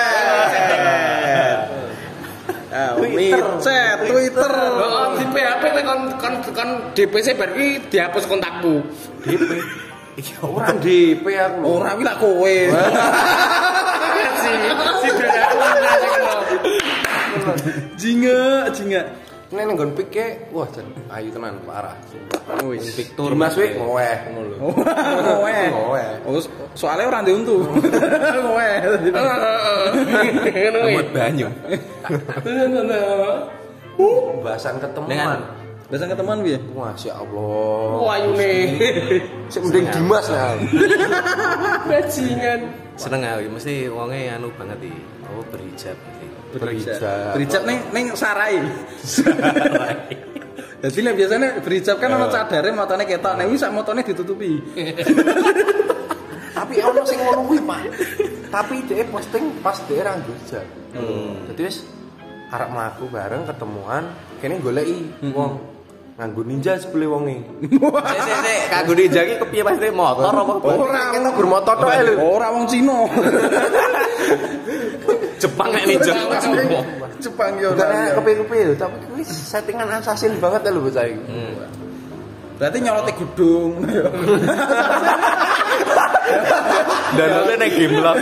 [2.71, 4.53] Ah, Micet, Twitter.
[4.79, 8.83] Oh, di PHP nek kon kon kon DPC bar iki dihapus kontakmu.
[10.43, 11.57] Ora DP aku.
[11.61, 11.67] lho.
[11.79, 12.55] Ora kuwi lak kowe.
[14.41, 14.49] Si
[14.99, 15.09] si
[17.95, 19.01] Jinga, jinga.
[19.51, 20.15] Nek ning nggon pik
[20.55, 21.91] wah jan ayu tenan parah.
[22.63, 22.95] Wis.
[23.19, 24.57] Tur Mas wek ngoweh ngono lho.
[24.71, 25.59] Kowe.
[25.75, 26.07] Ngoweh.
[26.23, 26.39] Oh,
[26.79, 27.67] soalnya orang di untu.
[28.47, 28.69] Kowe.
[30.55, 30.91] Ngono kuwi.
[30.95, 31.47] Lemot banyu.
[34.39, 35.60] Bahasan ketemuan.
[35.91, 36.55] Biasa ketemuan piye?
[36.71, 37.99] Masya Allah.
[37.99, 38.79] Wah, ayune.
[39.51, 40.55] Sik mending Dimas lah.
[41.91, 42.61] Bajingan.
[42.95, 45.01] seneng aku mesti wonge anu banget iki.
[45.27, 46.27] Oh berhijab iki.
[46.55, 47.35] Berhijab.
[47.35, 48.63] Berhijab ning ning sarai.
[50.79, 54.63] Jadi nek biasanya berhijab kan ono cadare motone ketok, nek wis sak motone ditutupi.
[56.57, 57.81] Tapi ono sing ngono kuwi, Pak.
[58.47, 60.67] Tapi dia posting pas dia ra berhijab.
[61.51, 61.83] Dadi wis
[62.47, 64.03] arep mlaku bareng ketemuan,
[64.39, 65.70] kene goleki wong
[66.21, 67.41] nganggo ninja sebele wonge.
[67.65, 70.53] Sik sik sik, kanggo ninja iki kepiye pasti motor apa?
[70.69, 72.13] Ora Kita bermotor tok lho.
[72.21, 73.09] Ora wong Cina.
[75.41, 76.13] Jepang nek ninja.
[77.17, 77.73] Jepang yo.
[77.73, 81.25] Bukan kepiye-kepiye lho, tapi kuwi settingan assassin banget lho bocah iki.
[82.61, 83.81] Berarti nyolote gedung.
[87.17, 88.17] Dan lu nek game lock.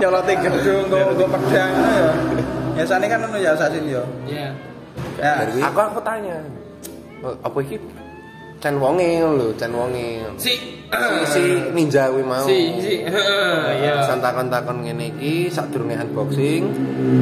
[0.00, 2.08] nyolote gedung go go pedang ya.
[2.80, 4.00] Biasane kan ono ya assassin yo.
[4.24, 4.56] Iya.
[5.20, 5.44] Ya.
[5.68, 6.40] Aku aku tanya.
[7.20, 7.76] "Oh, Apa iki
[8.60, 10.20] Cen wonge lho, cen wonge.
[10.36, 10.52] Si
[10.92, 12.44] Si, si ninja kuwi mau.
[12.44, 14.04] si si heeh, iya.
[14.04, 16.68] San takon-takon ngene iki sadurunge unboxing.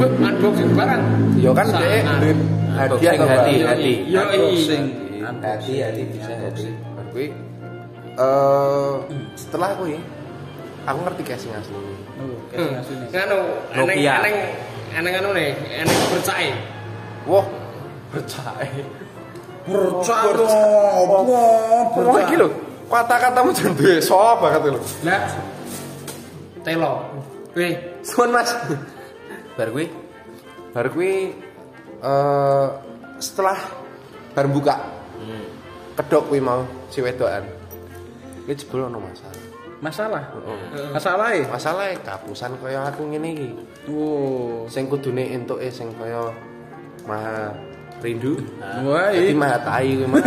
[0.03, 1.03] Wih, unboxing barang.
[1.39, 1.79] Yo kan ah.
[2.19, 2.39] duit
[2.75, 3.93] hadiah hati, hati.
[4.11, 4.85] Yo Unboxing.
[5.23, 6.75] Hati hati bisa hati.
[7.15, 7.31] Kuwi
[8.19, 8.95] eh
[9.39, 9.95] setelah kuwi
[10.91, 11.79] aku ngerti casing asli.
[12.19, 13.15] Oh, casing asline.
[13.15, 13.39] Nganu,
[13.79, 14.37] eneng eneng
[14.91, 15.55] eneng anu nih,
[15.87, 16.51] eneng bercai.
[17.31, 17.47] Wah,
[18.13, 18.85] percaya.
[19.69, 21.17] Percaya apa?
[21.29, 22.25] Wah, Percaya.
[22.25, 22.49] iki lho.
[22.89, 24.81] Kata-katamu jan duwe sop banget lho.
[25.05, 25.23] Lah.
[26.65, 26.93] Telo.
[27.53, 28.51] Wih, Suwun Mas.
[29.59, 29.91] Bar kuwi
[30.73, 31.35] Bar kuwi
[31.99, 32.67] eh
[33.19, 33.59] setelah
[34.31, 34.79] bar buka
[35.99, 36.63] kedok kuwi mau
[36.95, 37.43] si wedokan.
[38.47, 39.43] Iki jebul ono masalah.
[39.83, 40.25] Masalah.
[40.95, 41.43] Masalah e.
[41.51, 43.49] Masalah kapusan kaya aku ngene iki.
[43.91, 44.65] Oh.
[44.71, 46.31] Sing kudune entuke sing kaya
[47.05, 47.51] maha
[48.03, 48.39] rindu.
[48.87, 49.39] Wah, Jadi iya.
[49.39, 50.21] maha tai kuwi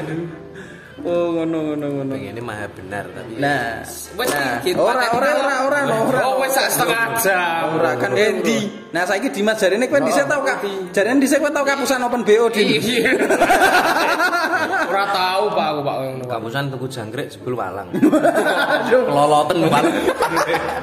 [0.00, 0.16] itu.
[1.06, 2.10] Oh, ngono ngono ngono.
[2.18, 3.86] pengennya maha benar tapi Nah,
[4.18, 6.20] nah, kita ora ora ora ora ora.
[6.26, 7.78] Oh, wes sak setengah jam.
[7.78, 8.66] Ora kan Endi.
[8.90, 10.58] Nah, saiki Dimas jarene kowe dhisik tau kak.
[10.90, 12.82] Jarene dhisik kowe tau kapusan open BO di.
[12.82, 13.14] Iya.
[14.90, 16.24] Ora tahu Pak aku Pak ngono.
[16.26, 16.38] Pak.
[16.38, 17.88] kapusan tuku jangkrik jebul walang
[18.88, 19.94] keloloten walang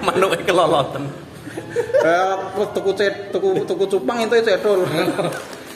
[0.04, 1.04] manuknya keloloten
[2.74, 4.84] tuku cet tuku tuku cupang itu cedol.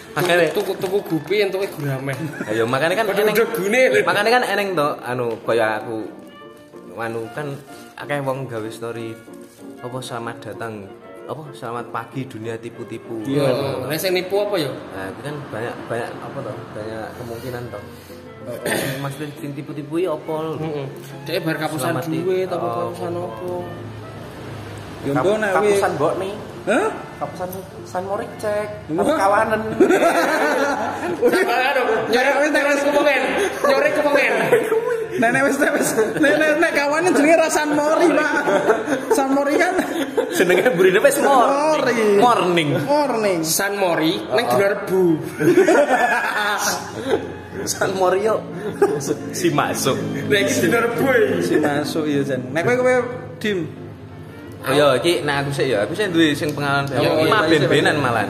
[0.09, 2.13] makanya tuku tuku gupi entuke gurame.
[2.49, 3.83] ayo makanya kan eneng Udah gune.
[4.03, 5.97] makanya kan eneng to anu kaya aku
[6.97, 7.47] anu kan
[7.95, 9.15] akeh wong gawe story
[9.79, 10.83] apa selamat datang
[11.23, 13.53] apa selamat pagi dunia tipu-tipu Iya,
[13.85, 14.67] nek sing nipu apa ya?
[14.67, 17.83] nah itu kan banyak banyak apa toh banyak kemungkinan toh
[18.99, 20.85] maksudnya sing tipu-tipu ya apa lho Heeh.
[21.23, 22.73] Dek bar kapusan duit apa Oh.
[22.89, 23.51] kapusan apa?
[25.07, 25.71] Yo mbok nek wi.
[25.71, 26.33] Kapusan mbok nih.
[26.67, 26.87] Hah?
[27.23, 27.49] Kapusan
[27.87, 28.67] San Morik cek.
[28.91, 29.61] Aku kawanan.
[31.31, 33.23] Sabar aduh, nyore wis nek wis kupengen.
[33.63, 34.33] Nyore kupengen.
[35.19, 38.31] Nenek wis wis nek nek kawane jenenge Rasan Mori, Pak.
[39.15, 39.75] San Mori kan
[40.35, 42.19] senengnya burine wis Mori.
[42.19, 43.39] morning morning.
[43.43, 45.03] San Mori ning dina Rebu.
[47.67, 48.39] San Morio
[49.35, 49.97] si masuk
[50.31, 51.03] Nek dina Rebu.
[51.07, 51.39] iki.
[51.43, 52.51] Si masuk ya Jan.
[52.51, 52.95] Nek kowe kowe
[53.39, 53.59] dim.
[54.59, 57.39] Oh iya, iki nah aku sih ya, aku sih duwe sing pengalaman iki iya, iya,
[57.47, 58.27] ben-benan malan.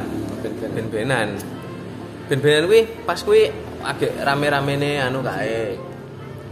[0.78, 1.28] Ben-benan.
[2.30, 3.50] Ben-benan kuwi pas kuwi
[3.82, 5.74] agak rame-ramene anu kae.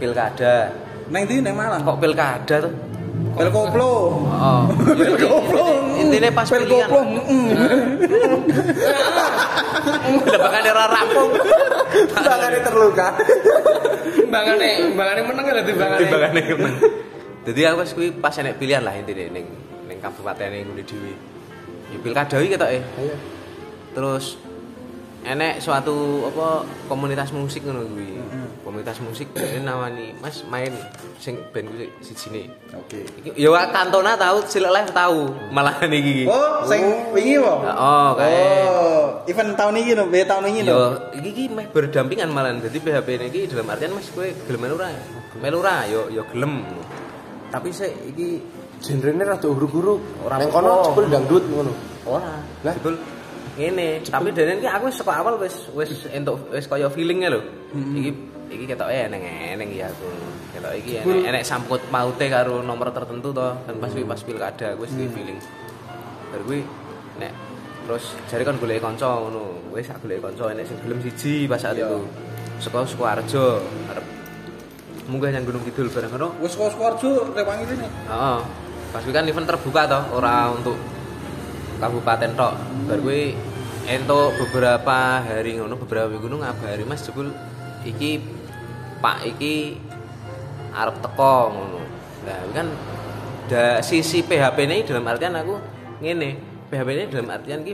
[0.02, 0.74] Pilkada.
[1.08, 1.82] Neng ndi neng Malang.
[1.82, 2.72] Kok pilkada tuh?
[3.34, 3.92] Pel koplo.
[4.28, 4.64] Oh.
[4.98, 5.66] Pel koplo.
[5.98, 7.00] Intine pas pel koplo.
[10.38, 11.30] bakal ora rampung.
[12.14, 13.08] Tangannya terluka.
[14.18, 16.00] Timbangane, timbangane meneng lho timbangane.
[16.04, 16.74] Timbangane kemen.
[17.48, 19.46] Jadi aku pas kuwi pas enek pilihan lah intine ning
[19.88, 21.12] ning kabupaten ngene dhewe.
[21.88, 22.80] Ya pilkada iki ketoke.
[22.84, 23.16] Ayo.
[23.88, 24.36] terus
[25.24, 28.20] enek suatu apa komunitas musik ngono kuwi
[28.62, 30.70] komunitas musik ini nawani mas main
[31.18, 33.02] sing band kuwi sijine Oke.
[33.18, 37.64] iki ya wak kantona tahu silek live tahu malah niki Oh, sing wingi po?
[37.64, 40.70] oh kae Oh, event tahun ini no, be tahun ini no.
[40.70, 40.80] yo
[41.18, 44.92] iki iki meh berdampingan malah dadi PHP niki dalam artian mas kowe gelem ora
[45.42, 46.62] melu ora yo yo gelem
[47.48, 48.40] tapi sik iki
[48.78, 50.22] Genrene rada uruk-uruk.
[50.22, 51.72] Ora Neng kono jebul dangdut ngono.
[52.06, 52.38] ora.
[52.62, 52.74] Lah?
[52.78, 52.94] jebul
[53.58, 54.06] ngene.
[54.06, 57.42] Tapi dene iki aku saka awal wis wis entuk wis kaya feelingnya lho.
[57.74, 58.10] Iki
[58.54, 60.06] iki ketoke eneng eneng ya aku.
[60.54, 63.48] Ketok iki enek enek samput paute karo nomor tertentu to.
[63.66, 65.38] Kan pas kuwi pas pilkada aku wis feeling.
[66.30, 66.60] Baru kuwi
[67.18, 67.32] nek
[67.82, 69.74] terus jare kon golek kanca ngono.
[69.74, 71.98] Wis aku golek kanca enek sing gelem siji pas saat itu.
[72.62, 74.06] Saka Sukoharjo arep
[75.08, 77.88] munggah nang Gunung Kidul bareng ngono Wis kok Sukoharjo rewangi ini.
[77.88, 78.38] Heeh.
[78.88, 80.76] Pas kuwi kan event terbuka toh, ora untuk
[81.80, 82.52] kabupaten tok.
[82.88, 83.32] Bar kuwi
[83.88, 87.32] entuk beberapa hari ngono, beberapa minggu ngono ngabari Mas jebul
[87.84, 88.20] iki
[88.98, 89.80] Pak iki
[90.76, 91.80] arep teko ngono.
[92.28, 92.68] Nah, kan
[93.48, 95.56] da sisi PHP ini dalam artian aku
[96.04, 96.36] ngene,
[96.68, 97.72] PHP ini dalam artian ki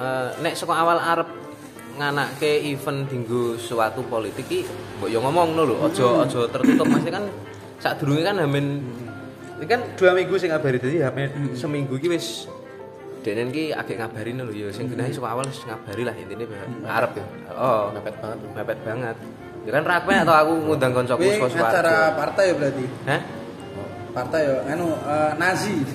[0.00, 1.41] eh, nek saka awal arep
[1.92, 4.60] nganake event dinggo suatu politik ki
[4.98, 6.86] mbok yo ngomong lho aja aja tertutup.
[6.88, 7.24] Mas kan
[7.78, 8.80] sadurunge kan hamin
[9.60, 12.48] ini kan dua minggu sing ngabari dadi hamin seminggu ki wis
[13.22, 16.44] denen ki agak ngabarin lho ya sing genahi saka awal ngabari lah intine
[16.82, 17.24] arep ya
[17.54, 18.38] oh Mepet banget.
[18.56, 19.16] mepet banget.
[19.62, 21.54] Ya kan rapi atau aku ngundang koncoku Suwarjo.
[21.62, 22.84] acara partai ya berarti.
[23.06, 23.20] hah?
[24.10, 25.74] Partai ya anu eh, Nazi.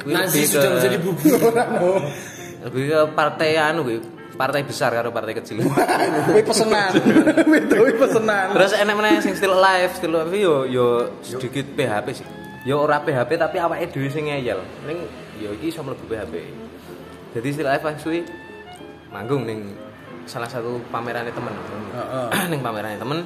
[0.00, 1.40] Ke- sudah menjadi bubur.
[2.60, 3.98] Lebih ke partai anu kuwi
[4.40, 5.60] partai besar karo partai kecil.
[6.32, 6.96] Kuwi pesenan.
[7.80, 8.56] Kuwi pesenan.
[8.56, 10.86] terus enak meneh sing still live still live yo yo
[11.20, 12.26] sedikit PHP sih.
[12.64, 14.64] Yo ora PHP tapi awake dhewe sing ngeyel.
[14.88, 15.04] Ning
[15.36, 16.34] yo iki iso mlebu PHP
[17.30, 18.26] jadi still live pas kuwi
[19.14, 19.70] manggung ning
[20.26, 21.54] salah satu pamerannya temen.
[21.94, 22.28] Heeh.
[22.50, 23.18] ning pamerannya temen.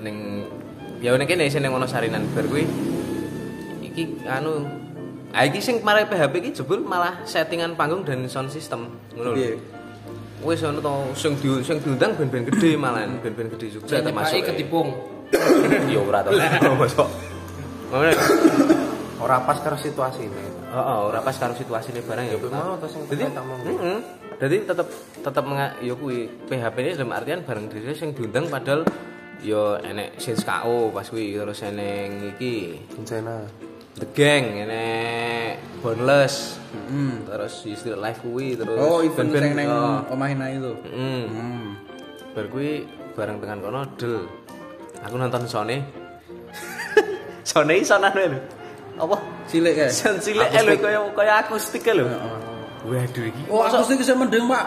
[0.00, 0.16] Ning
[1.04, 2.64] ya ning kene sing ning Wonosarinan bar kuwi
[3.84, 4.83] iki anu
[5.34, 8.86] ah iki sing mare PHP iki jebul malah settingan panggung dan sound system
[9.18, 9.58] ngono lho.
[10.44, 14.38] Wis ono to sing di sing diundang band-band gede malahan band-band gede Jogja Jadi termasuk.
[14.38, 14.88] Pak ketipung.
[15.90, 16.30] Ya ora to.
[16.78, 17.08] Mosok.
[17.90, 18.12] Ngono.
[19.24, 20.44] Ora pas karo situasi ini.
[20.68, 22.36] Heeh, ora pas karo situasine barang ya.
[22.36, 23.56] Kuwi mau to sing mau.
[23.64, 23.98] heeh.
[24.36, 24.88] Jadi tetep
[25.24, 28.84] tetep menga ya kuwi PHP ini dalam artian bareng diri sing diundang padahal
[29.40, 33.48] ya enek Sins KO pas kuwi terus eneng iki Bencana.
[33.94, 37.22] The Gang enek Boneless Hmm.
[37.22, 40.10] terus Still Live kuwi terus Oh, event band-band, sing neng oh.
[40.10, 40.74] omahin ae itu.
[40.90, 41.24] Mm.
[41.30, 41.64] Hmm.
[42.34, 42.82] Bar kuwi
[43.14, 44.26] bareng dengan kono del.
[45.06, 45.46] Aku nonton.
[45.46, 45.78] Sone
[47.82, 48.38] iso nane lho.
[48.98, 49.16] Apa?
[49.46, 49.86] Cilik.
[49.86, 52.10] Son cilik lho kaya kaya akustik lho.
[52.84, 53.42] Waduh iki.
[53.48, 54.66] Oh, aku sih bisa mendeng, Pak.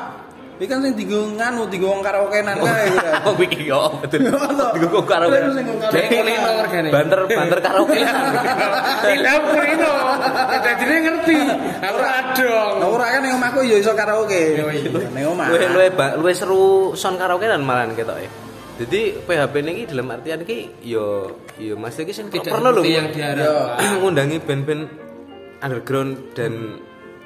[0.57, 3.09] Iki kan sing dienggo nganu, dienggo wong karaokean kae gitu.
[3.29, 4.25] Oh iki yo betul.
[4.25, 4.33] Iya,
[4.73, 5.37] Digo karaoke.
[5.37, 6.17] Terus sing nggo Kayak karaoke.
[6.17, 6.89] kulino regane.
[6.89, 7.97] Banter banter karaoke.
[9.07, 9.93] Ilham kulino.
[10.57, 11.35] Dadine ngerti.
[11.77, 12.73] Aku ora dong.
[12.81, 14.41] Nah, ora kan ning omahku ya iso karaoke.
[15.13, 15.45] Ning omah.
[15.47, 18.25] Luwe luwe luwe seru son karaoke dan malahan ketoke.
[18.77, 23.09] Jadi PHP ini dalam artian iki yo yo Mas iki sing Tidak perlu lho yang
[23.09, 24.01] diharapkan.
[24.01, 24.83] ngundangi band-band
[25.61, 26.77] underground dan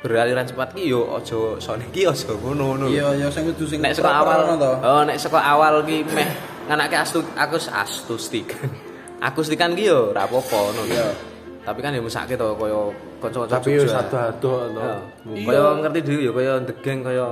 [0.01, 2.85] beraliran cepat ki yo aja son iki aja ngono ngono.
[2.89, 6.29] Iya, ya sing kudu sing nek saka awal oh nek saka awal ki meh
[6.65, 8.57] nganake astu akus astustik
[9.19, 11.07] akustikan ki yo ora apa-apa ngono Iya.
[11.61, 12.81] tapi kan ya mesake to kaya
[13.21, 14.01] kanca-kanca Tapi yo Jogja.
[14.01, 14.81] sado-ado to.
[14.81, 14.93] Ya.
[15.45, 17.27] Kaya ngerti dhewe kaya The Gang kaya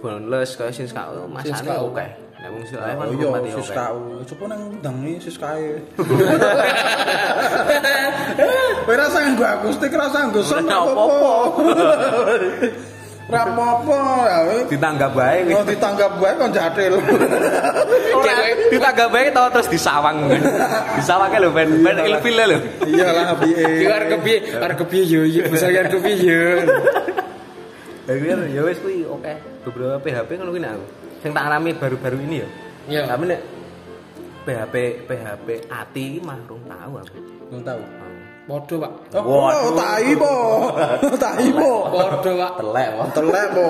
[0.00, 2.06] Boneless kaya Sins KO masane oke
[2.38, 3.98] nek wong lain Oh kan oke kau.
[4.22, 5.82] Coba nang undangi sis kae.
[8.86, 11.34] Kowe rasa nggo akustik, rasa nggo son Ora apa-apa.
[13.28, 13.98] Ora apa-apa.
[14.24, 14.38] ya,
[14.70, 16.94] ditanggap bae Mau ditanggap wae kon jatil.
[18.14, 18.32] Ora,
[18.70, 20.30] ditanggap bae tau terus disawang
[20.94, 23.66] disawangke lho ben ben ilfil lho Iyalah piye.
[23.82, 24.38] Ki arep kepiye?
[24.62, 26.42] Arep kepiye yo iki bisa kepiye yo.
[28.08, 29.34] Akhirnya ya wis kuwi oke
[29.68, 32.48] beberapa PHP ngono kuwi nek aku sing tak alami baru-baru ini ya
[32.88, 33.02] Iya.
[33.04, 33.40] tapi nek
[34.48, 37.80] PHP PHP ati iki mah rung tahu aku Belum tahu.
[38.48, 38.92] Podo, Pak.
[39.20, 40.32] Oh, oh, tai po.
[41.20, 41.72] Tai po.
[41.92, 42.52] Podo, Pak.
[42.60, 43.68] telek wae Telek po.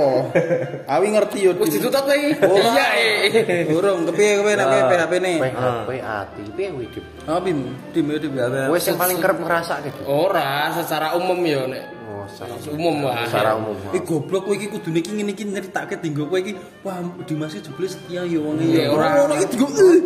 [0.95, 1.51] Awi ngerti yo.
[1.59, 2.39] Wis ditutup kowe iki.
[2.43, 2.75] Ora.
[2.75, 3.75] Iya, eh.
[3.75, 5.33] Urung kepiye kowe nek kowe PHP ne?
[5.43, 7.05] PHP ati piye kuwi Dip?
[7.27, 7.59] Oh, bim,
[7.91, 8.35] dim yo dim.
[8.71, 9.91] Wes sing paling kerep ngrasake.
[10.07, 11.98] Ora secara umum yo nek Oh,
[12.29, 13.25] secara umum wae.
[13.27, 13.75] secara umum.
[13.97, 16.53] Ih goblok kowe iki kudune iki ngene iki nyeritake dinggo kowe iki
[16.85, 18.77] wah Dimas iki jebule setia ya wong iki.
[18.79, 19.07] Iya, ora.
[19.25, 19.99] Ora iki dinggo eh,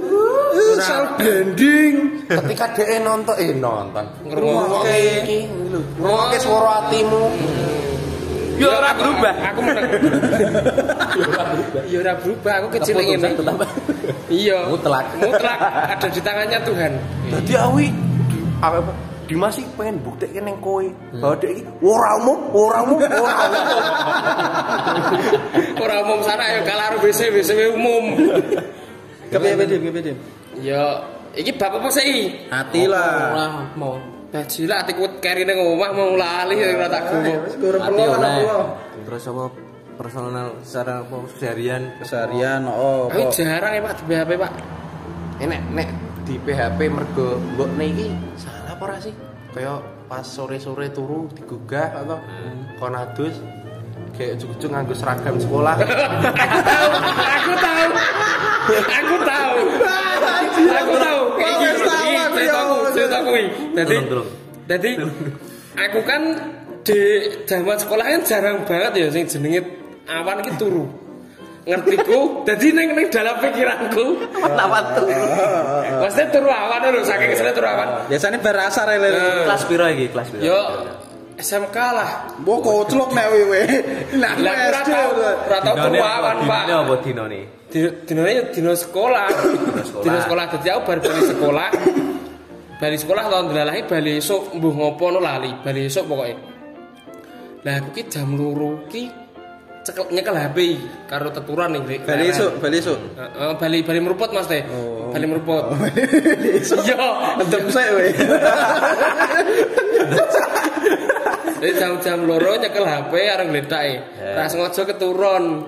[0.56, 1.94] eh, self branding.
[2.30, 4.04] Ketika dhek nonton eh nonton.
[4.26, 4.96] Ngrungokke.
[5.26, 5.38] iki
[5.70, 5.80] lho.
[5.98, 7.24] Ngrungokke swara atimu.
[8.52, 9.84] yo ora berubah Aku meneng.
[11.90, 13.34] Ya ora berubah, aku kecil ngene.
[14.30, 14.70] Iya.
[14.70, 15.18] Mutlak.
[15.18, 15.58] Mutlak
[15.98, 16.92] ada di tangannya Tuhan.
[17.32, 17.86] Dadi awi
[18.62, 20.84] apa Dimas sih pengen buktikan yang kowe
[21.16, 23.64] bahwa dia ini ora umum, ora umum, ora umum.
[25.80, 28.12] Ora umum sana ya kalau BC BC umum.
[29.32, 30.16] Kepiye dim kepiye dim?
[30.60, 31.00] Ya
[31.32, 32.44] iki bab apa sih?
[32.52, 33.32] Ati lah.
[33.32, 33.96] Ora mau.
[34.28, 37.08] Baji lah atiku keri ning omah mau lali ora tak
[37.56, 38.36] gore Ati lah
[39.08, 39.48] terus apa
[39.96, 43.08] personal secara apa seharian Keseharian oh.
[43.08, 44.52] Aku jarang ya Pak di BHP Pak.
[45.40, 45.88] Ini nek
[46.28, 49.14] di PHP mergo mbok iki salah apa ora sih?
[49.54, 49.78] Kayak
[50.10, 52.18] pas sore-sore turu digugah atau
[52.82, 53.38] konadus
[54.18, 55.78] kayak ujug-ujug nganggo seragam sekolah.
[57.38, 57.88] aku tahu.
[58.74, 59.54] Aku tahu.
[60.66, 61.22] aku tahu.
[61.22, 62.24] Tahu aku ya.
[62.34, 63.50] ceritaku, ceritaku iki.
[63.70, 64.28] Dadi Tulung, tulung.
[64.66, 64.90] Dadi
[65.78, 66.22] aku kan
[66.82, 67.00] di
[67.46, 69.62] zaman sekolah kan jarang banget ya sing jenenge
[70.10, 70.90] awan iki turu.
[71.62, 75.06] Ngertiku, dadi ning ning dalam pikiranku apa tuh
[76.02, 78.10] Maksudnya turu awan lho, saking kesene turu awan.
[78.10, 79.14] Biasanya berasa rele.
[79.46, 80.58] kelas piro iki kelas piro Yo
[81.38, 82.10] SMK lah.
[82.42, 83.62] Mbok koclok nek wewe.
[84.18, 86.62] Lah Lah ora tau, ora tau turu awan, Pak.
[86.66, 87.44] Dino apa dino nih
[88.10, 89.30] Dino ya dino sekolah.
[89.86, 90.02] sekolah.
[90.02, 91.68] Dino sekolah dadi aku bar bali sekolah.
[92.82, 96.34] Bali sekolah tahun delalahi bali esuk mbuh ngopo no lali, bali esuk pokoke.
[97.62, 99.21] Lah aku ki jam loro ki
[99.82, 100.58] cekel nyekel HP
[101.10, 101.82] karo teturan nih.
[101.82, 102.00] Dik.
[102.06, 102.98] Bali esuk, bali esuk.
[103.18, 104.62] Heeh, bali bali meruput Mas teh.
[104.70, 105.10] Oh.
[105.10, 105.74] Bali meruput.
[106.82, 107.08] Iya,
[107.42, 108.06] Adem sik we.
[111.62, 114.02] Jadi jam-jam loro nyekel HP areng gledake.
[114.18, 115.66] Ra sengaja keturun.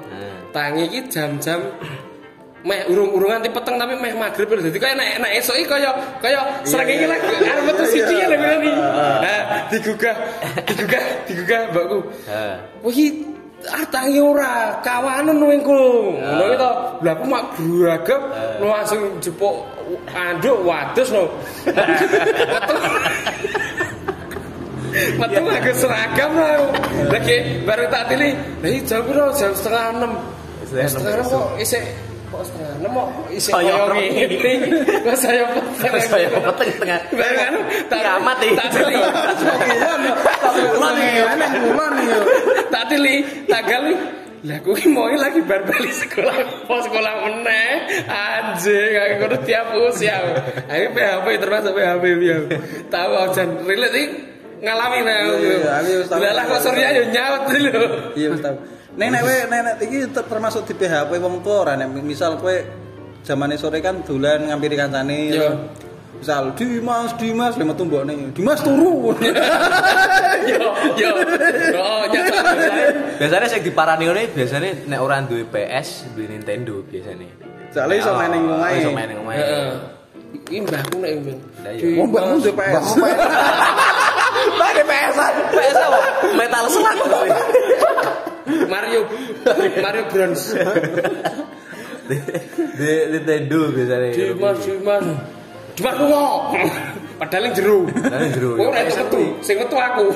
[0.54, 1.66] Tangi iki jam-jam
[2.64, 4.62] meh urung-urung nganti peteng tapi meh magrib lho.
[4.64, 5.90] Dadi kaya nek nek esuk iki kaya
[6.22, 8.72] kaya sreng iki lagi arep metu siji ya lho iki.
[8.72, 10.16] Nah, digugah,
[10.64, 11.98] digugah, digugah mbakku.
[12.30, 12.56] Heeh.
[12.80, 13.33] Wah
[13.88, 16.70] tangi ora kawanan wingku ngono to
[17.04, 18.22] lha aku mak beragam
[18.60, 19.64] langsung jepuk
[20.12, 21.24] anduk wadus no
[24.94, 26.70] Metu aku seragam lah.
[27.10, 28.30] Lagi baru tak tili.
[28.62, 29.26] Lah iki jam piro?
[29.34, 30.12] Jam setengah enam.
[30.70, 31.82] Setengah enam kok isih
[32.42, 34.06] enam kok isih Saya ngene.
[35.04, 35.94] Kok saya peteng.
[36.10, 37.00] Saya peteng tengah.
[37.14, 38.52] Bareng anu tak Kiamat, ih.
[38.54, 38.98] Tak nih,
[40.00, 40.12] nih.
[42.10, 42.20] yo.
[42.70, 43.16] Tak tili.
[43.46, 43.98] Tanggal nih.
[44.44, 47.68] Lah aku ki mau lagi bar sekolah, pos sekolah meneh.
[48.04, 50.20] Anjing, aku kudu tiap usia.
[50.68, 52.36] Ayo PHP termasuk PHP ya.
[52.92, 54.06] Tahu ajan relate iki
[54.60, 55.16] ngalami nah.
[55.40, 56.20] Iya, aku tahu.
[56.20, 57.84] Lah kok surya yo nyaut lho.
[58.20, 58.44] Iya wis
[58.94, 58.98] tau.
[59.02, 62.38] Nek nek we nek nek iki ter- termasuk di PHP wong tua ora nek misal
[62.38, 62.54] kowe
[63.26, 65.18] zamane sore kan dolan ngampiri kancane.
[65.34, 65.50] Iya.
[66.14, 68.30] Misal Dimas, Dimas, lha metu mbokne.
[68.32, 69.12] Dimas turu.
[70.50, 70.60] Yo
[70.94, 71.10] yo.
[71.74, 72.40] Oh, nyata.
[73.18, 77.28] Biasanya sing diparani ngene biasanya nek ora duwe PS, duwe Nintendo biasanya.
[77.74, 78.76] Soale iso main ning omahe.
[78.78, 79.40] Iso main ning omahe.
[79.42, 79.72] Heeh.
[80.38, 81.34] Iki mbahku nek iya.
[81.98, 82.86] Wong mbakmu duwe PS.
[84.84, 85.16] PS.
[85.54, 85.98] PS apa?
[86.36, 86.98] Metal Slug.
[88.68, 89.00] Mario
[89.82, 90.54] Mario Bronze.
[92.04, 94.12] Di Nintendo biasanya.
[94.12, 95.04] Dimas Dimas.
[95.74, 96.24] Dimas lunga.
[97.18, 97.78] Padahal yang jeru.
[97.88, 98.30] Padahal.
[98.30, 100.06] Kok ora itu metu, sing metu aku.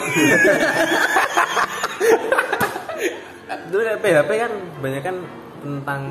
[3.69, 5.17] Dulu nek PHP kan banyak kan
[5.65, 6.03] tentang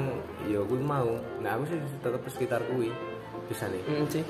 [0.49, 1.11] ya kuwi mau.
[1.43, 2.91] Nah aku sih tetep sekitar kuwi.
[3.47, 3.81] Bisa nih.
[3.87, 4.23] Hmm, sih.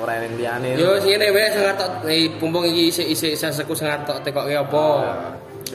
[0.00, 0.76] Ora yang liyane.
[0.80, 4.84] Yo sing ngene wae sing ngartok eh pumpung iki isik-isik seseku sing ngartok tekoke apa.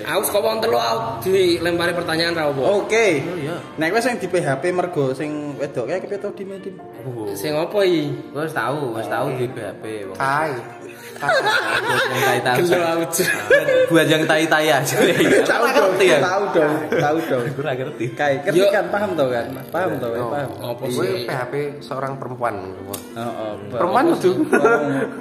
[0.05, 2.61] Aku saka wong telu aku dilempari pertanyaan ra apa.
[2.83, 3.07] Oke.
[3.23, 3.55] Oh iya.
[3.79, 6.75] Nek kowe sing di PHP mergo sing wedoke kepiye to Dim Dim?
[7.05, 7.31] Oh.
[7.37, 8.11] Sing apa iki?
[8.35, 9.83] Wis tahu, wis tahu di PHP.
[10.11, 10.17] wong.
[13.85, 14.95] Buat yang yang tai-tai aja.
[15.45, 16.17] Tahu Aku dong, ya.
[16.19, 17.43] tahu dong, tahu dong.
[17.51, 18.05] Aku ora ngerti.
[18.15, 19.45] Kai, ngerti kan paham to kan?
[19.69, 20.31] Paham to, Oh.
[20.31, 20.49] paham.
[20.59, 21.27] Apa Gue sih?
[21.27, 22.55] PHP seorang perempuan.
[23.15, 23.51] Heeh.
[23.71, 24.31] Perempuan kudu.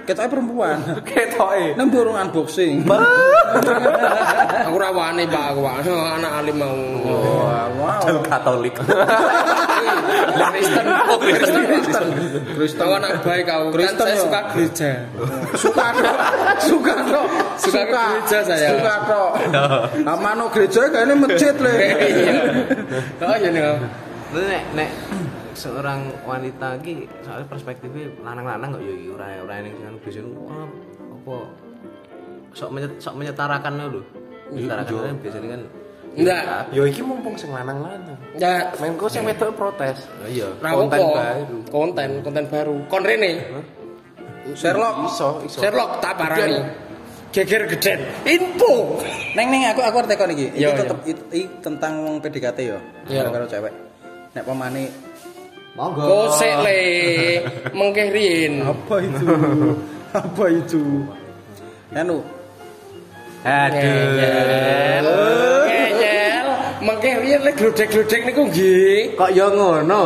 [0.06, 0.76] Ketoke perempuan.
[1.08, 1.64] Ketoke.
[1.76, 2.82] Nang burung unboxing.
[4.64, 6.74] Aku ra wani Pak, aku wani anak alim mau.
[7.44, 8.22] Wah, wow.
[8.24, 8.74] Katolik.
[10.34, 10.86] Kristen.
[10.88, 11.62] Oh, Kristen.
[11.68, 12.06] Kristen.
[12.56, 12.80] Kristen.
[12.80, 13.68] Kau anak baik kau.
[13.70, 14.24] Kan Kristen saya yo.
[14.26, 14.90] suka gereja.
[15.54, 16.18] Suka dong.
[16.62, 17.28] Suka dong.
[17.60, 18.68] Suka ke gereja saya.
[18.72, 18.94] Suka.
[20.06, 21.74] Nah, manuk gereja kayaknya masjid le.
[21.74, 22.34] Iya.
[23.20, 23.62] Oh iya nih.
[24.34, 24.90] Nek nek
[25.54, 30.66] seorang wanita iki soalnya perspektifnya lanang-lanang kok iki ora ora ning sing biasanya oh,
[31.14, 31.36] apa
[32.54, 34.02] sok menyet, sok menyetarakan lho.
[34.50, 35.62] Menyetarakan kan biasanya kan
[36.14, 36.70] Enggak.
[36.70, 38.14] Yo iki mumpung sing lanang-lanang.
[38.38, 40.06] Ya, Main kok sing wedok protes.
[40.22, 40.46] Oh iya.
[40.62, 41.58] Konten Konten baru.
[41.70, 42.76] Konten, konten baru.
[42.86, 43.32] Kon rene.
[44.52, 45.08] Sherlock.
[45.08, 45.58] Iso, iso.
[45.64, 46.60] Sherlock tak parani.
[47.32, 47.98] Geger geden.
[48.28, 49.00] Info.
[49.34, 50.52] Neng neng aku aku arti kon iki.
[50.54, 52.78] Iki Iya, tetep i- i tentang wong PDKT yo.
[53.08, 53.26] Iya.
[53.26, 53.72] Karo cewek.
[54.36, 54.84] Nek pemane
[55.74, 56.06] Monggo.
[56.30, 56.80] Kosek le.
[57.78, 58.62] Mengkeh riyen.
[58.62, 59.26] apa itu?
[60.22, 60.82] apa itu?
[61.90, 62.22] Anu.
[63.42, 63.82] Aduh.
[65.66, 66.46] Ngeyel.
[66.84, 69.18] Mengkeh riyen le glodek-glodek niku nggih.
[69.18, 70.02] Kok ya ngono?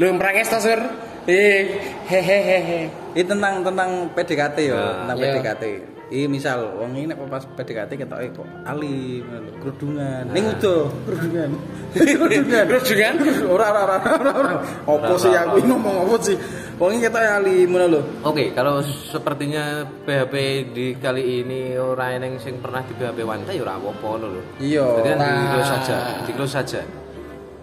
[0.00, 0.80] Lho mranges Sur?
[1.28, 1.60] Eh,
[2.08, 2.88] hehehe.
[3.12, 5.24] ini tentang tentang PDKT yo, Nah, tentang iya.
[5.36, 5.64] PDKT.
[6.10, 9.22] Iki misal wong ini pas PDKT ketoke kok alim,
[9.62, 10.26] kerudungan.
[10.34, 11.50] Ning udo, kerudungan.
[11.94, 12.66] kerudungan.
[12.66, 13.14] Kerudungan?
[13.46, 14.32] Ora ora ora ora.
[14.34, 14.52] ora.
[14.90, 16.34] Apa sih aku ini ngomong apa sih?
[16.82, 18.00] Wong iki ketoke alim ngono lho.
[18.26, 20.34] Oke, kalau sepertinya PHP
[20.72, 24.42] di kali ini orang yang sing pernah di PHP wanita ya ora apa-apa ngono lho.
[24.58, 24.86] Iya.
[24.98, 25.50] Jadi di Nah.
[25.54, 26.80] close saja, di close saja.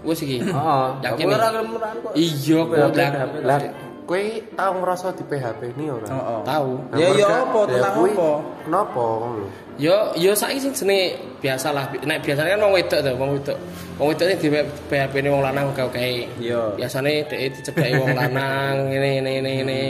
[0.08, 0.38] Wis iki.
[0.39, 0.86] Heeh.
[1.06, 1.36] Yakin Aku nih?
[1.36, 2.12] ora gelem-gelem kok.
[2.15, 2.78] Iya, kok
[3.43, 3.62] lah.
[4.08, 4.24] Kowe
[4.56, 6.08] tau ngerasa di PHP ini ora?
[6.08, 6.39] Heeh.
[6.48, 6.72] Tahu.
[6.96, 8.30] Ya ya mereka- apa ya tentang apa?
[8.63, 9.46] Kenapa ngono?
[9.78, 11.06] Yo yo saiki sing jenenge
[11.38, 11.84] biasalah.
[12.02, 13.58] Nek biasanya kan wong wedok to, wong wedok.
[14.00, 14.48] Wong wedok di
[14.88, 16.00] PHP ne wong lanang oke-oke.
[16.39, 16.62] Iya.
[16.74, 19.82] Biasane dhek dicedhaki wong lanang ngene ngene ngene ngene.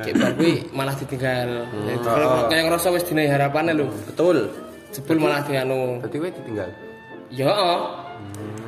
[0.00, 1.50] Kayak bar kuwi malah ditinggal.
[1.68, 3.92] Jadi kalau kayak ngerasa wis dine harapane lho.
[4.08, 4.48] Betul.
[4.90, 6.00] Jebul malah dianu.
[6.00, 6.70] Dadi kowe ditinggal.
[7.28, 7.78] Yo heeh.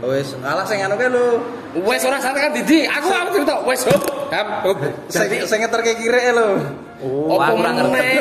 [0.02, 1.38] Wis alah sing anu kae lho.
[1.86, 2.82] Wes ora salah kan Didi.
[2.84, 4.02] Aku aku cerita wes hop.
[4.28, 4.76] Hap hop.
[5.06, 6.58] Sing sing ngeterke kireke lho.
[7.02, 8.18] Oh, aku ora ngerti.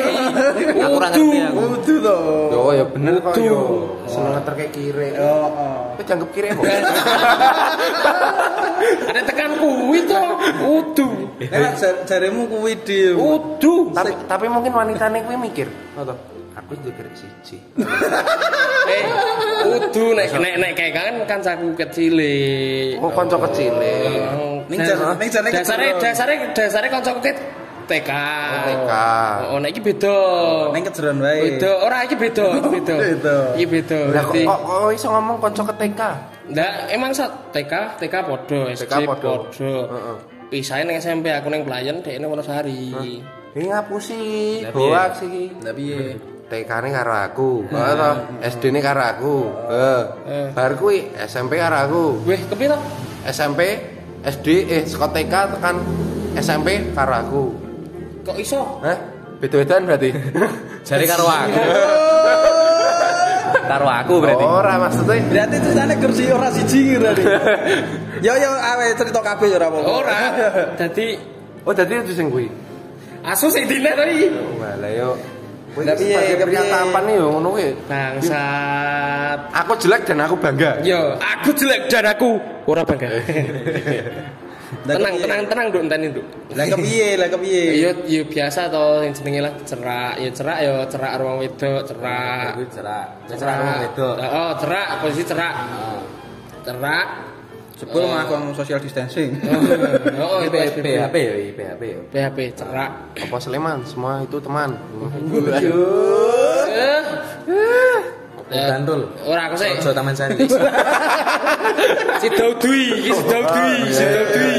[0.78, 1.26] Aku ora Kudu.
[1.26, 1.58] ngerti aku.
[1.58, 2.18] Kudu to.
[2.50, 3.60] Yo ya bener kok yo.
[4.06, 5.08] Seneng ngeterke kire.
[5.18, 5.74] Oh, oh.
[5.98, 6.64] Kowe jangkep kire kok.
[9.10, 10.22] Ada tekan kuwi to.
[10.62, 11.06] Udu.
[11.38, 13.14] Nek jar- jaremu kuwi dim.
[13.18, 13.90] Udu.
[13.90, 16.14] Tapi tapi mungkin wanitane kuwi mikir, ngono.
[16.58, 17.56] Aku juga siji.
[18.82, 19.06] Eh,
[19.62, 22.18] udu nek nek nek kayak kan kancaku kecil.
[22.98, 23.72] Oh, kanca kecil.
[23.78, 26.02] Oh, Ning ning jarene dasare kecil.
[26.02, 28.10] dasare dasare kancaku TK.
[28.66, 28.92] TK.
[29.54, 30.18] Oh, nek iki beda.
[30.74, 31.56] Neng kejeron wae.
[31.56, 32.94] Beda, ora iki beda, iki beda.
[33.06, 33.36] Beda.
[33.54, 33.98] Iki beda.
[34.10, 36.00] Lah kok Berarti kok iso ngomong kanca ke TK?
[36.42, 37.72] ndak emang sak TK,
[38.02, 39.46] TK podo, SD podo.
[39.56, 40.16] Heeh.
[40.50, 42.90] Pisahe ning SMP aku ning Pelayan, dekne Wonosari.
[43.52, 44.20] Ini ngapusi,
[44.74, 45.44] hoax iki.
[45.62, 46.31] Lah piye?
[46.52, 48.10] TK-ne karo aku, heeh to.
[48.44, 49.34] SD-ne karo aku.
[49.72, 50.02] Heeh.
[50.28, 50.48] Eh.
[50.52, 52.02] Bar kuwi SMP karo aku.
[52.28, 52.78] Weh, kepiye to?
[53.24, 53.60] SMP,
[54.20, 55.80] SD, eh saka TK tekan
[56.36, 57.42] SMP karo aku.
[58.28, 58.84] Kok iso?
[58.84, 59.00] Hah?
[59.40, 60.12] Beda-bedaan berarti?
[60.86, 61.60] Jare karo aku.
[63.72, 64.44] karo aku berarti.
[64.44, 67.24] Ora maksudnya Berarti ceritane kursi ora siji berarti.
[68.28, 69.88] Yo yo awe cerita kabeh ora apa-apa.
[69.88, 70.18] Ora.
[70.76, 71.32] Dadi
[71.62, 72.50] Oh, dadi itu sing kuwi.
[73.22, 73.94] asu sing dine.
[74.58, 75.14] Wah, lah yo.
[75.72, 76.36] Lah, piye, piye?
[76.36, 77.72] pernyataan yo ngono kuwi.
[77.88, 79.38] Bangsat.
[79.56, 80.84] Aku jelek dan aku bangga.
[80.84, 82.36] Yo, aku jelek dan aku
[82.68, 83.08] ora bangga.
[84.88, 86.26] Lah, tenang, tenang, tenang, Nduk, enteni, Nduk.
[86.56, 87.08] Lah kepiye?
[87.20, 87.62] Lah kepiye?
[87.76, 90.16] Yo, yo biasa to yang jenenge lah cerak.
[90.16, 92.56] Yo cerak yo cerak ruang wedok, cerak.
[92.72, 93.06] Cerak.
[93.28, 94.14] Cerak wong wedok.
[94.16, 95.54] Oh, cerak, posisi cerak.
[96.64, 97.06] Cerak.
[97.82, 99.34] Sebelum aku social distancing.
[100.22, 101.16] Oh, oh, itu PHP PHP.
[101.18, 102.00] Yo, PHP yo.
[102.14, 102.90] PHP cerak.
[103.18, 103.82] Apa Sleman?
[103.82, 104.78] Semua itu teman.
[106.70, 107.02] Eh.
[108.52, 109.10] Eh, Gandul.
[109.26, 109.74] Ora aku sih.
[109.80, 110.36] Ojo Taman Sari.
[112.22, 114.52] Si Daudui, iki si Daudui, si Daudui.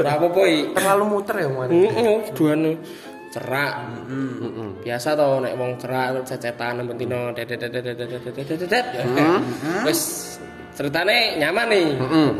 [0.00, 0.72] Ora apa-apa iki.
[0.72, 1.68] Terlalu muter ya, Wan.
[1.68, 2.72] Heeh, duane
[3.28, 3.72] cerak.
[4.80, 7.60] Biasa to nek wong cerak cecetan nang bentino dedet
[9.84, 10.00] Wis
[10.72, 11.88] ceritane nyaman nih.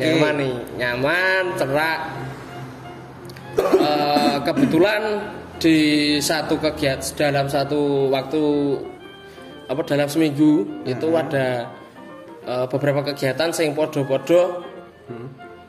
[0.00, 2.00] Nyaman nih, nyaman, cerak.
[3.60, 5.02] Eh, kebetulan
[5.60, 5.78] di
[6.18, 8.42] satu kegiatan dalam satu waktu
[9.68, 11.68] apa dalam seminggu itu ada
[12.48, 14.72] eh, beberapa kegiatan sing podo-podo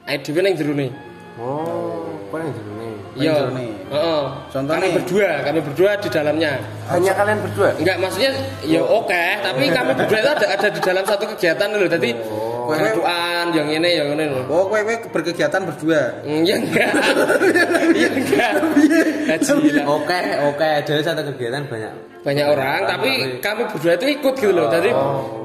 [0.03, 0.91] Ayo dhewe ning jero nih.
[1.39, 2.95] Oh, apa yang jernih?
[3.15, 3.33] Iya.
[3.39, 3.71] jernih.
[3.87, 4.23] Heeh.
[4.51, 4.77] Contohnya?
[4.77, 6.51] Kami berdua, kami berdua di dalamnya.
[6.91, 7.69] Hanya kalian berdua?
[7.79, 8.31] Enggak maksudnya
[8.67, 11.87] ya oke, tapi kami berdua itu ada, ada di dalam satu kegiatan loh.
[11.87, 12.09] Jadi
[12.69, 14.25] berduaan yang ini yang ini.
[14.47, 16.23] Oh, kowe kowe berkegiatan berdua.
[16.23, 16.91] Hmm, Ya enggak.
[17.97, 18.53] Ya enggak.
[19.27, 19.85] Haji lah.
[19.89, 20.21] Oke,
[20.53, 22.12] oke, jadi satu kegiatan banyak.
[22.23, 23.11] Banyak orang, tapi
[23.43, 24.71] kami berdua itu ikut gitu loh.
[24.71, 24.95] Jadi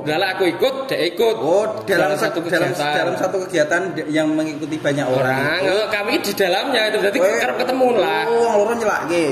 [0.06, 1.36] dalam aku ikut, dia ikut.
[1.42, 2.94] Oh, dalam satu satu dalam, kegiatan.
[2.94, 5.58] dalam satu kegiatan yang mengikuti banyak orang.
[5.58, 6.98] orang, kami di dalamnya itu.
[7.02, 8.22] Jadi Kowe- kerap ketemu lah.
[8.30, 9.24] Oh, wong loro nyelake.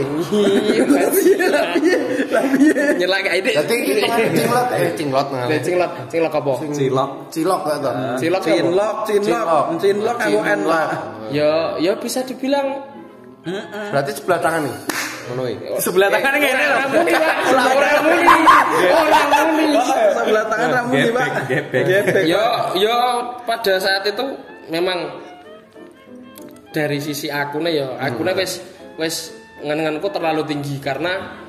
[1.86, 3.50] Iya, nyelak kayak ini.
[3.54, 3.76] Jadi
[4.42, 5.46] cinglot, eh cinglot nggak?
[5.46, 6.52] Lah, Cinglok, cinglok apa?
[6.66, 7.10] Cilok.
[7.30, 7.94] Cilok gak tau?
[8.18, 8.50] Cilok apa?
[8.50, 10.86] Cinlok, cinlok, cinlok aku N lah.
[11.30, 12.96] Ya, ya bisa dibilang
[13.94, 14.76] Berarti sebelah tangan nih.
[15.26, 15.82] Iki.
[15.82, 16.76] Sebelah tangan ngene lho.
[16.76, 17.36] Orang muni, Pak.
[17.50, 18.24] Orang muni.
[18.94, 19.64] Orang muni.
[20.14, 21.28] Sebelah tangan ramu nih, Pak.
[21.50, 22.24] Gebek, Gebek.
[22.30, 22.44] Yo,
[22.78, 22.96] yo
[23.42, 24.26] pada saat itu
[24.70, 25.22] memang
[26.70, 28.62] dari sisi akune ya, akune wis
[29.00, 29.32] wis
[29.64, 31.42] ngen-ngenku terlalu tinggi karena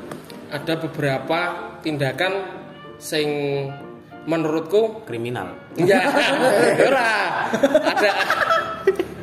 [0.48, 1.40] ada beberapa
[1.84, 2.34] tindakan
[2.98, 3.28] sing
[4.28, 5.54] menurutku Kriminal.
[5.78, 6.04] Enggak,
[6.88, 7.12] ora.
[7.84, 8.12] Ada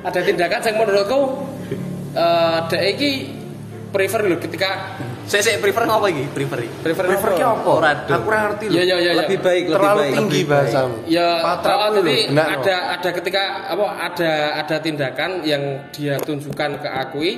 [0.05, 1.21] ada tindakan yang menurutku
[2.15, 3.34] eh dek iki
[3.95, 6.25] prefer lho ketika Saya saya prefer ngapa iki?
[6.35, 7.71] Prefer prefer Prefer ki apa?
[8.11, 8.75] Aku ora ngerti lho.
[8.77, 9.13] Ya ya ya.
[9.15, 9.23] ya.
[9.25, 10.15] Lebih baik, lebih Terlalu baik.
[10.19, 10.97] tinggi bahasamu.
[11.07, 14.31] Ya, oh, aku jadi ada ada ketika apa ada
[14.61, 15.63] ada tindakan yang
[15.95, 17.31] dia tunjukkan ke akui,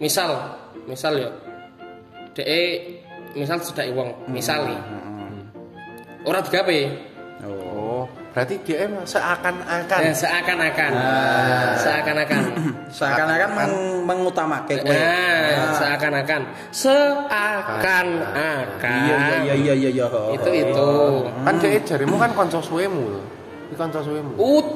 [0.00, 1.30] misal misal ya,
[2.34, 2.42] de
[3.38, 4.80] misal sudah wong, misal nih,
[6.26, 6.78] orang digawe,
[8.32, 9.98] berarti dia emang seakan-akan.
[10.00, 10.92] ya, seakan-akan,
[11.76, 12.42] seakan-akan,
[12.96, 14.88] Seakan-akan meng- mengutamakan kowe.
[14.88, 18.06] nah, seakan-akan, seakan-akan,
[18.82, 20.06] Iya iya iya iya iya.
[20.32, 20.90] itu itu,
[21.40, 23.20] Kan dia jarimu kan konco suwemu lho.
[23.68, 24.32] Iki konco suwemu.
[24.36, 24.66] ut,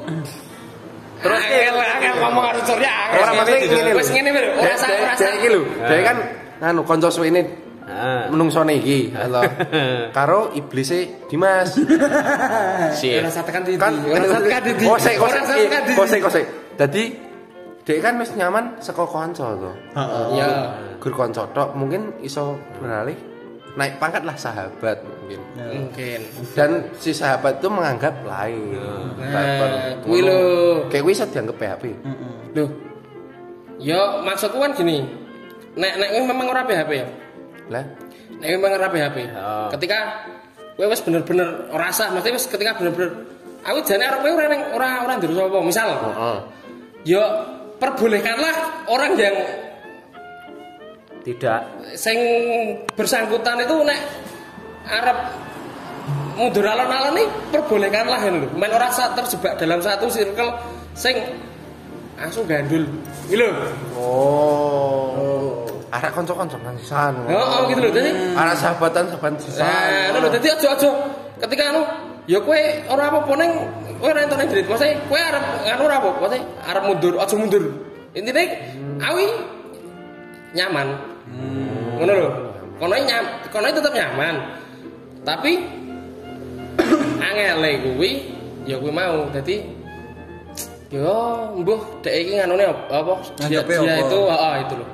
[1.16, 3.96] terus angel ngomong harus surya, Ora maksudnya ngene lho.
[3.96, 5.60] wes ngene lho, ora sak ora sak, iki lho.
[5.80, 6.16] Dia kan
[6.60, 7.40] nganu konco suwene
[7.86, 8.26] Ah.
[8.26, 9.46] menungsone iki atau
[10.16, 11.78] karo iblise Dimas.
[12.98, 13.22] Sip.
[13.22, 15.42] ora sak tekan di, kan ora sak tekan di, kosek kosek
[15.94, 17.14] kosek kosek dadi
[17.86, 19.70] dek kan wis nyaman saka kanca to
[20.34, 20.74] ya.
[20.98, 23.14] gur kanca tok mungkin iso beralih
[23.78, 26.20] naik pangkat lah sahabat mungkin mungkin
[26.58, 28.82] dan si sahabat itu menganggap lain
[29.16, 30.38] Nah, kuwi lho.
[30.90, 31.84] kayak kuwi iso dianggap PHP
[32.58, 32.70] Loh.
[33.76, 35.04] Yo maksudku kan gini.
[35.76, 37.06] Nek nek memang ora PHP ya.
[37.72, 37.84] Lah
[38.36, 39.16] Nek kowe memang ora PHP.
[39.32, 39.68] Oh.
[39.72, 39.98] Ketika
[40.76, 43.10] kowe wis bener-bener ora sah, mesti wis ketika bener-bener
[43.64, 45.58] aku jane ora kowe ora ning ora ora ndurus apa.
[45.64, 46.38] Misal, heeh
[47.06, 47.22] yo
[47.78, 49.36] perbolehkanlah orang yang
[51.22, 51.60] Tidak.
[51.98, 52.18] sing
[52.94, 53.98] bersangkutan itu nek
[54.86, 55.18] arep
[56.38, 58.48] mundur alon-alon nih perbolehkanlah ini lho.
[58.58, 60.50] Men ora terjebak dalam satu circle
[60.94, 61.18] sing
[62.18, 62.86] langsung gandul.
[63.26, 63.48] Iki lho.
[63.98, 67.14] oh arek kanca-kanca nang sisan.
[67.30, 67.92] Oh, oh gitu loh.
[67.94, 69.66] Jadi Arek sahabatan sahabat Eh, sisan.
[70.10, 70.90] ngono lho dadi aja-aja
[71.46, 71.82] ketika anu
[72.26, 72.58] ya kowe
[72.90, 73.52] ora apa-apa ning
[74.02, 74.66] kowe ora entuk jerit.
[74.66, 77.64] Maksudnya kowe arep anu ora apa, maksudnya arep mundur, aja mundur.
[78.16, 78.42] Intine
[78.98, 79.26] awi
[80.56, 80.88] nyaman.
[82.00, 82.28] Ngono lho.
[82.76, 84.34] Kono nyam, kono tetep nyaman.
[85.24, 85.52] Tapi
[87.24, 88.10] angele kuwi
[88.68, 89.28] ya kuwi mau.
[89.32, 89.64] Dadi
[90.92, 91.12] yo
[91.56, 93.12] mbuh dek iki nganune apa?
[93.50, 94.86] Dia, dia itu, heeh itu lho.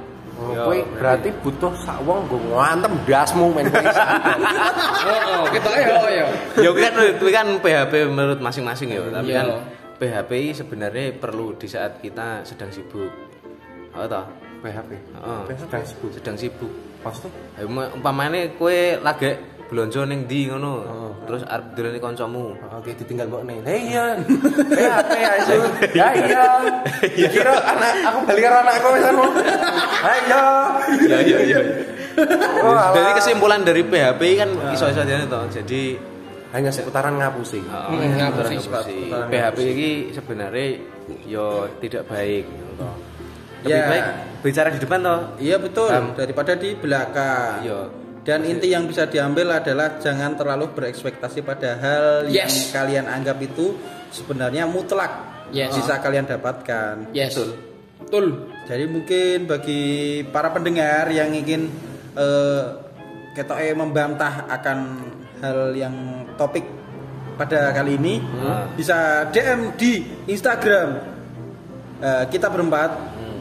[0.42, 3.82] Kowe berarti butuh sak wong nggo ngantem dasmu men kowe.
[3.82, 6.26] Heeh, ketoke yo ya.
[6.58, 9.38] ya kan kuwi kan PHP menurut masing-masing ya tapi Iya.
[9.38, 9.46] kan
[9.96, 13.10] PHP sebenarnya perlu di saat kita sedang sibuk
[13.92, 14.24] oh toh
[14.60, 14.90] PHP.
[14.94, 15.40] Heeh.
[15.56, 16.10] Sedang sibuk.
[16.12, 16.72] sedang sibuk?
[17.58, 19.34] Ya, uma- umpamane kowe lagi
[19.72, 20.84] blonjo ning ndi ngono
[21.24, 23.56] terus arep dolane kancamu Oke ditinggal mbok nih.
[23.62, 24.04] Hei iya.
[24.76, 25.54] PHP ya isu.
[25.92, 26.44] Ya iya.
[27.26, 29.24] Kira anak aku balik karo anakku wis anu.
[30.02, 30.44] Ayo.
[31.02, 31.60] ya iya iya
[32.12, 33.16] Oh, jadi alah.
[33.16, 35.96] kesimpulan dari PHP kan iso-iso jane toh jadi
[36.52, 37.64] hanya seputaran ngapusi.
[37.64, 38.54] Hmm, Heeh, ngapusi.
[38.60, 38.96] ngapusi.
[39.08, 40.66] PHP ini sebenarnya
[41.24, 42.94] yo tidak baik gitu toh.
[43.62, 43.88] lebih Ya.
[43.88, 44.04] baik
[44.42, 47.64] bicara di depan toh Iya betul, daripada di belakang.
[47.64, 47.80] Iya.
[48.22, 52.70] Dan inti yang bisa diambil adalah jangan terlalu berekspektasi pada hal yang Yes.
[52.70, 53.74] kalian anggap itu
[54.14, 55.10] sebenarnya mutlak
[55.50, 55.74] Yes.
[55.74, 57.10] bisa kalian dapatkan.
[57.10, 57.34] Yes.
[57.98, 58.46] Betul.
[58.70, 59.82] Jadi mungkin bagi
[60.30, 61.66] para pendengar yang ingin
[62.14, 62.62] eh
[63.32, 64.78] ketoke membantah akan
[65.40, 65.94] hal yang
[66.36, 66.62] topik
[67.34, 68.20] pada kali ini
[68.76, 71.10] bisa DM di Instagram
[72.02, 72.90] Eh, kita berempat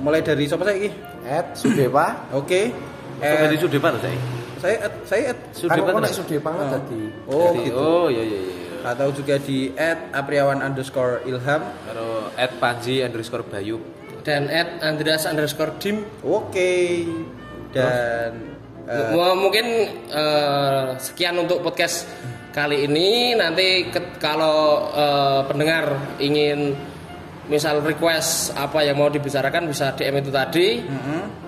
[0.05, 0.93] mulai dari siapa saya ini?
[1.25, 2.29] Ed Sudepa.
[2.29, 2.69] Oke.
[3.17, 7.01] Kok Eh, tadi sudah pak saya saya at- saya at- sudah Kan Sudepa kan tadi.
[7.25, 7.75] oh Jadi, gitu.
[7.75, 9.73] oh iya iya iya Atau juga di
[10.11, 11.61] @apriawan underscore ilham.
[11.83, 13.77] karo at panji underscore bayu
[14.21, 16.05] Dan at Andreas underscore dim.
[16.21, 17.05] Oke.
[17.73, 18.53] Dan
[18.85, 19.65] eh, Mu- mungkin
[20.07, 22.05] eh, sekian untuk podcast
[22.51, 23.33] kali ini.
[23.33, 25.85] Nanti ke- kalau eh, pendengar
[26.17, 26.77] ingin
[27.47, 30.67] misal request apa yang mau dibicarakan bisa DM itu tadi.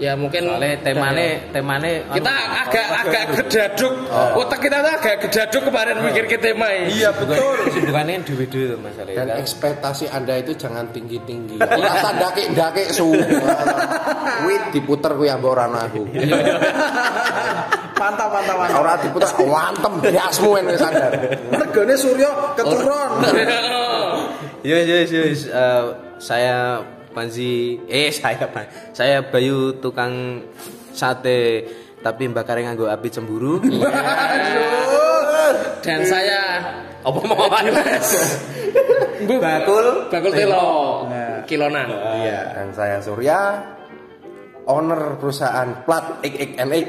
[0.01, 2.33] Ya mungkin soalnya temane temane kita
[2.65, 3.93] agak agak gedaduk.
[4.41, 6.97] Otak kita tuh agak gedaduk kemarin mikir ke tema ini.
[6.97, 7.37] iya betul.
[7.85, 11.61] bukannya dewe tuh masalahnya Dan kan ekspektasi Anda itu jangan tinggi-tinggi.
[11.61, 13.13] Rasa dakik-dakik su.
[14.49, 16.09] Wit diputer kuwi ambek ora ana aku.
[18.01, 18.81] mantap mantap mantap.
[18.81, 21.11] Ora diputer wantem en wis sadar.
[21.53, 23.11] Mergane Suryo keturun.
[24.63, 25.39] Yes, yes, yes.
[25.51, 25.83] Eh,
[26.23, 26.79] saya
[27.13, 28.49] Panji, eh saya
[28.91, 30.43] saya Bayu tukang
[30.91, 31.69] sate
[32.03, 33.61] tapi bakar nganggo api cemburu.
[35.83, 36.41] Dan saya
[37.03, 37.47] Apa mau
[39.23, 41.43] Bu, Bakul bakul telo Nah.
[41.47, 41.87] kilonan.
[42.23, 42.39] Iya.
[42.55, 43.39] Dan saya Surya
[44.67, 46.87] owner perusahaan plat XXNX.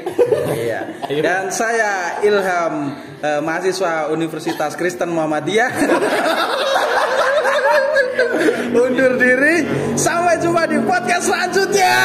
[0.55, 0.79] Iya.
[1.19, 5.71] Dan saya Ilham eh, mahasiswa Universitas Kristen Muhammadiyah.
[8.75, 9.65] Undur diri.
[9.95, 11.95] Sampai jumpa di podcast selanjutnya.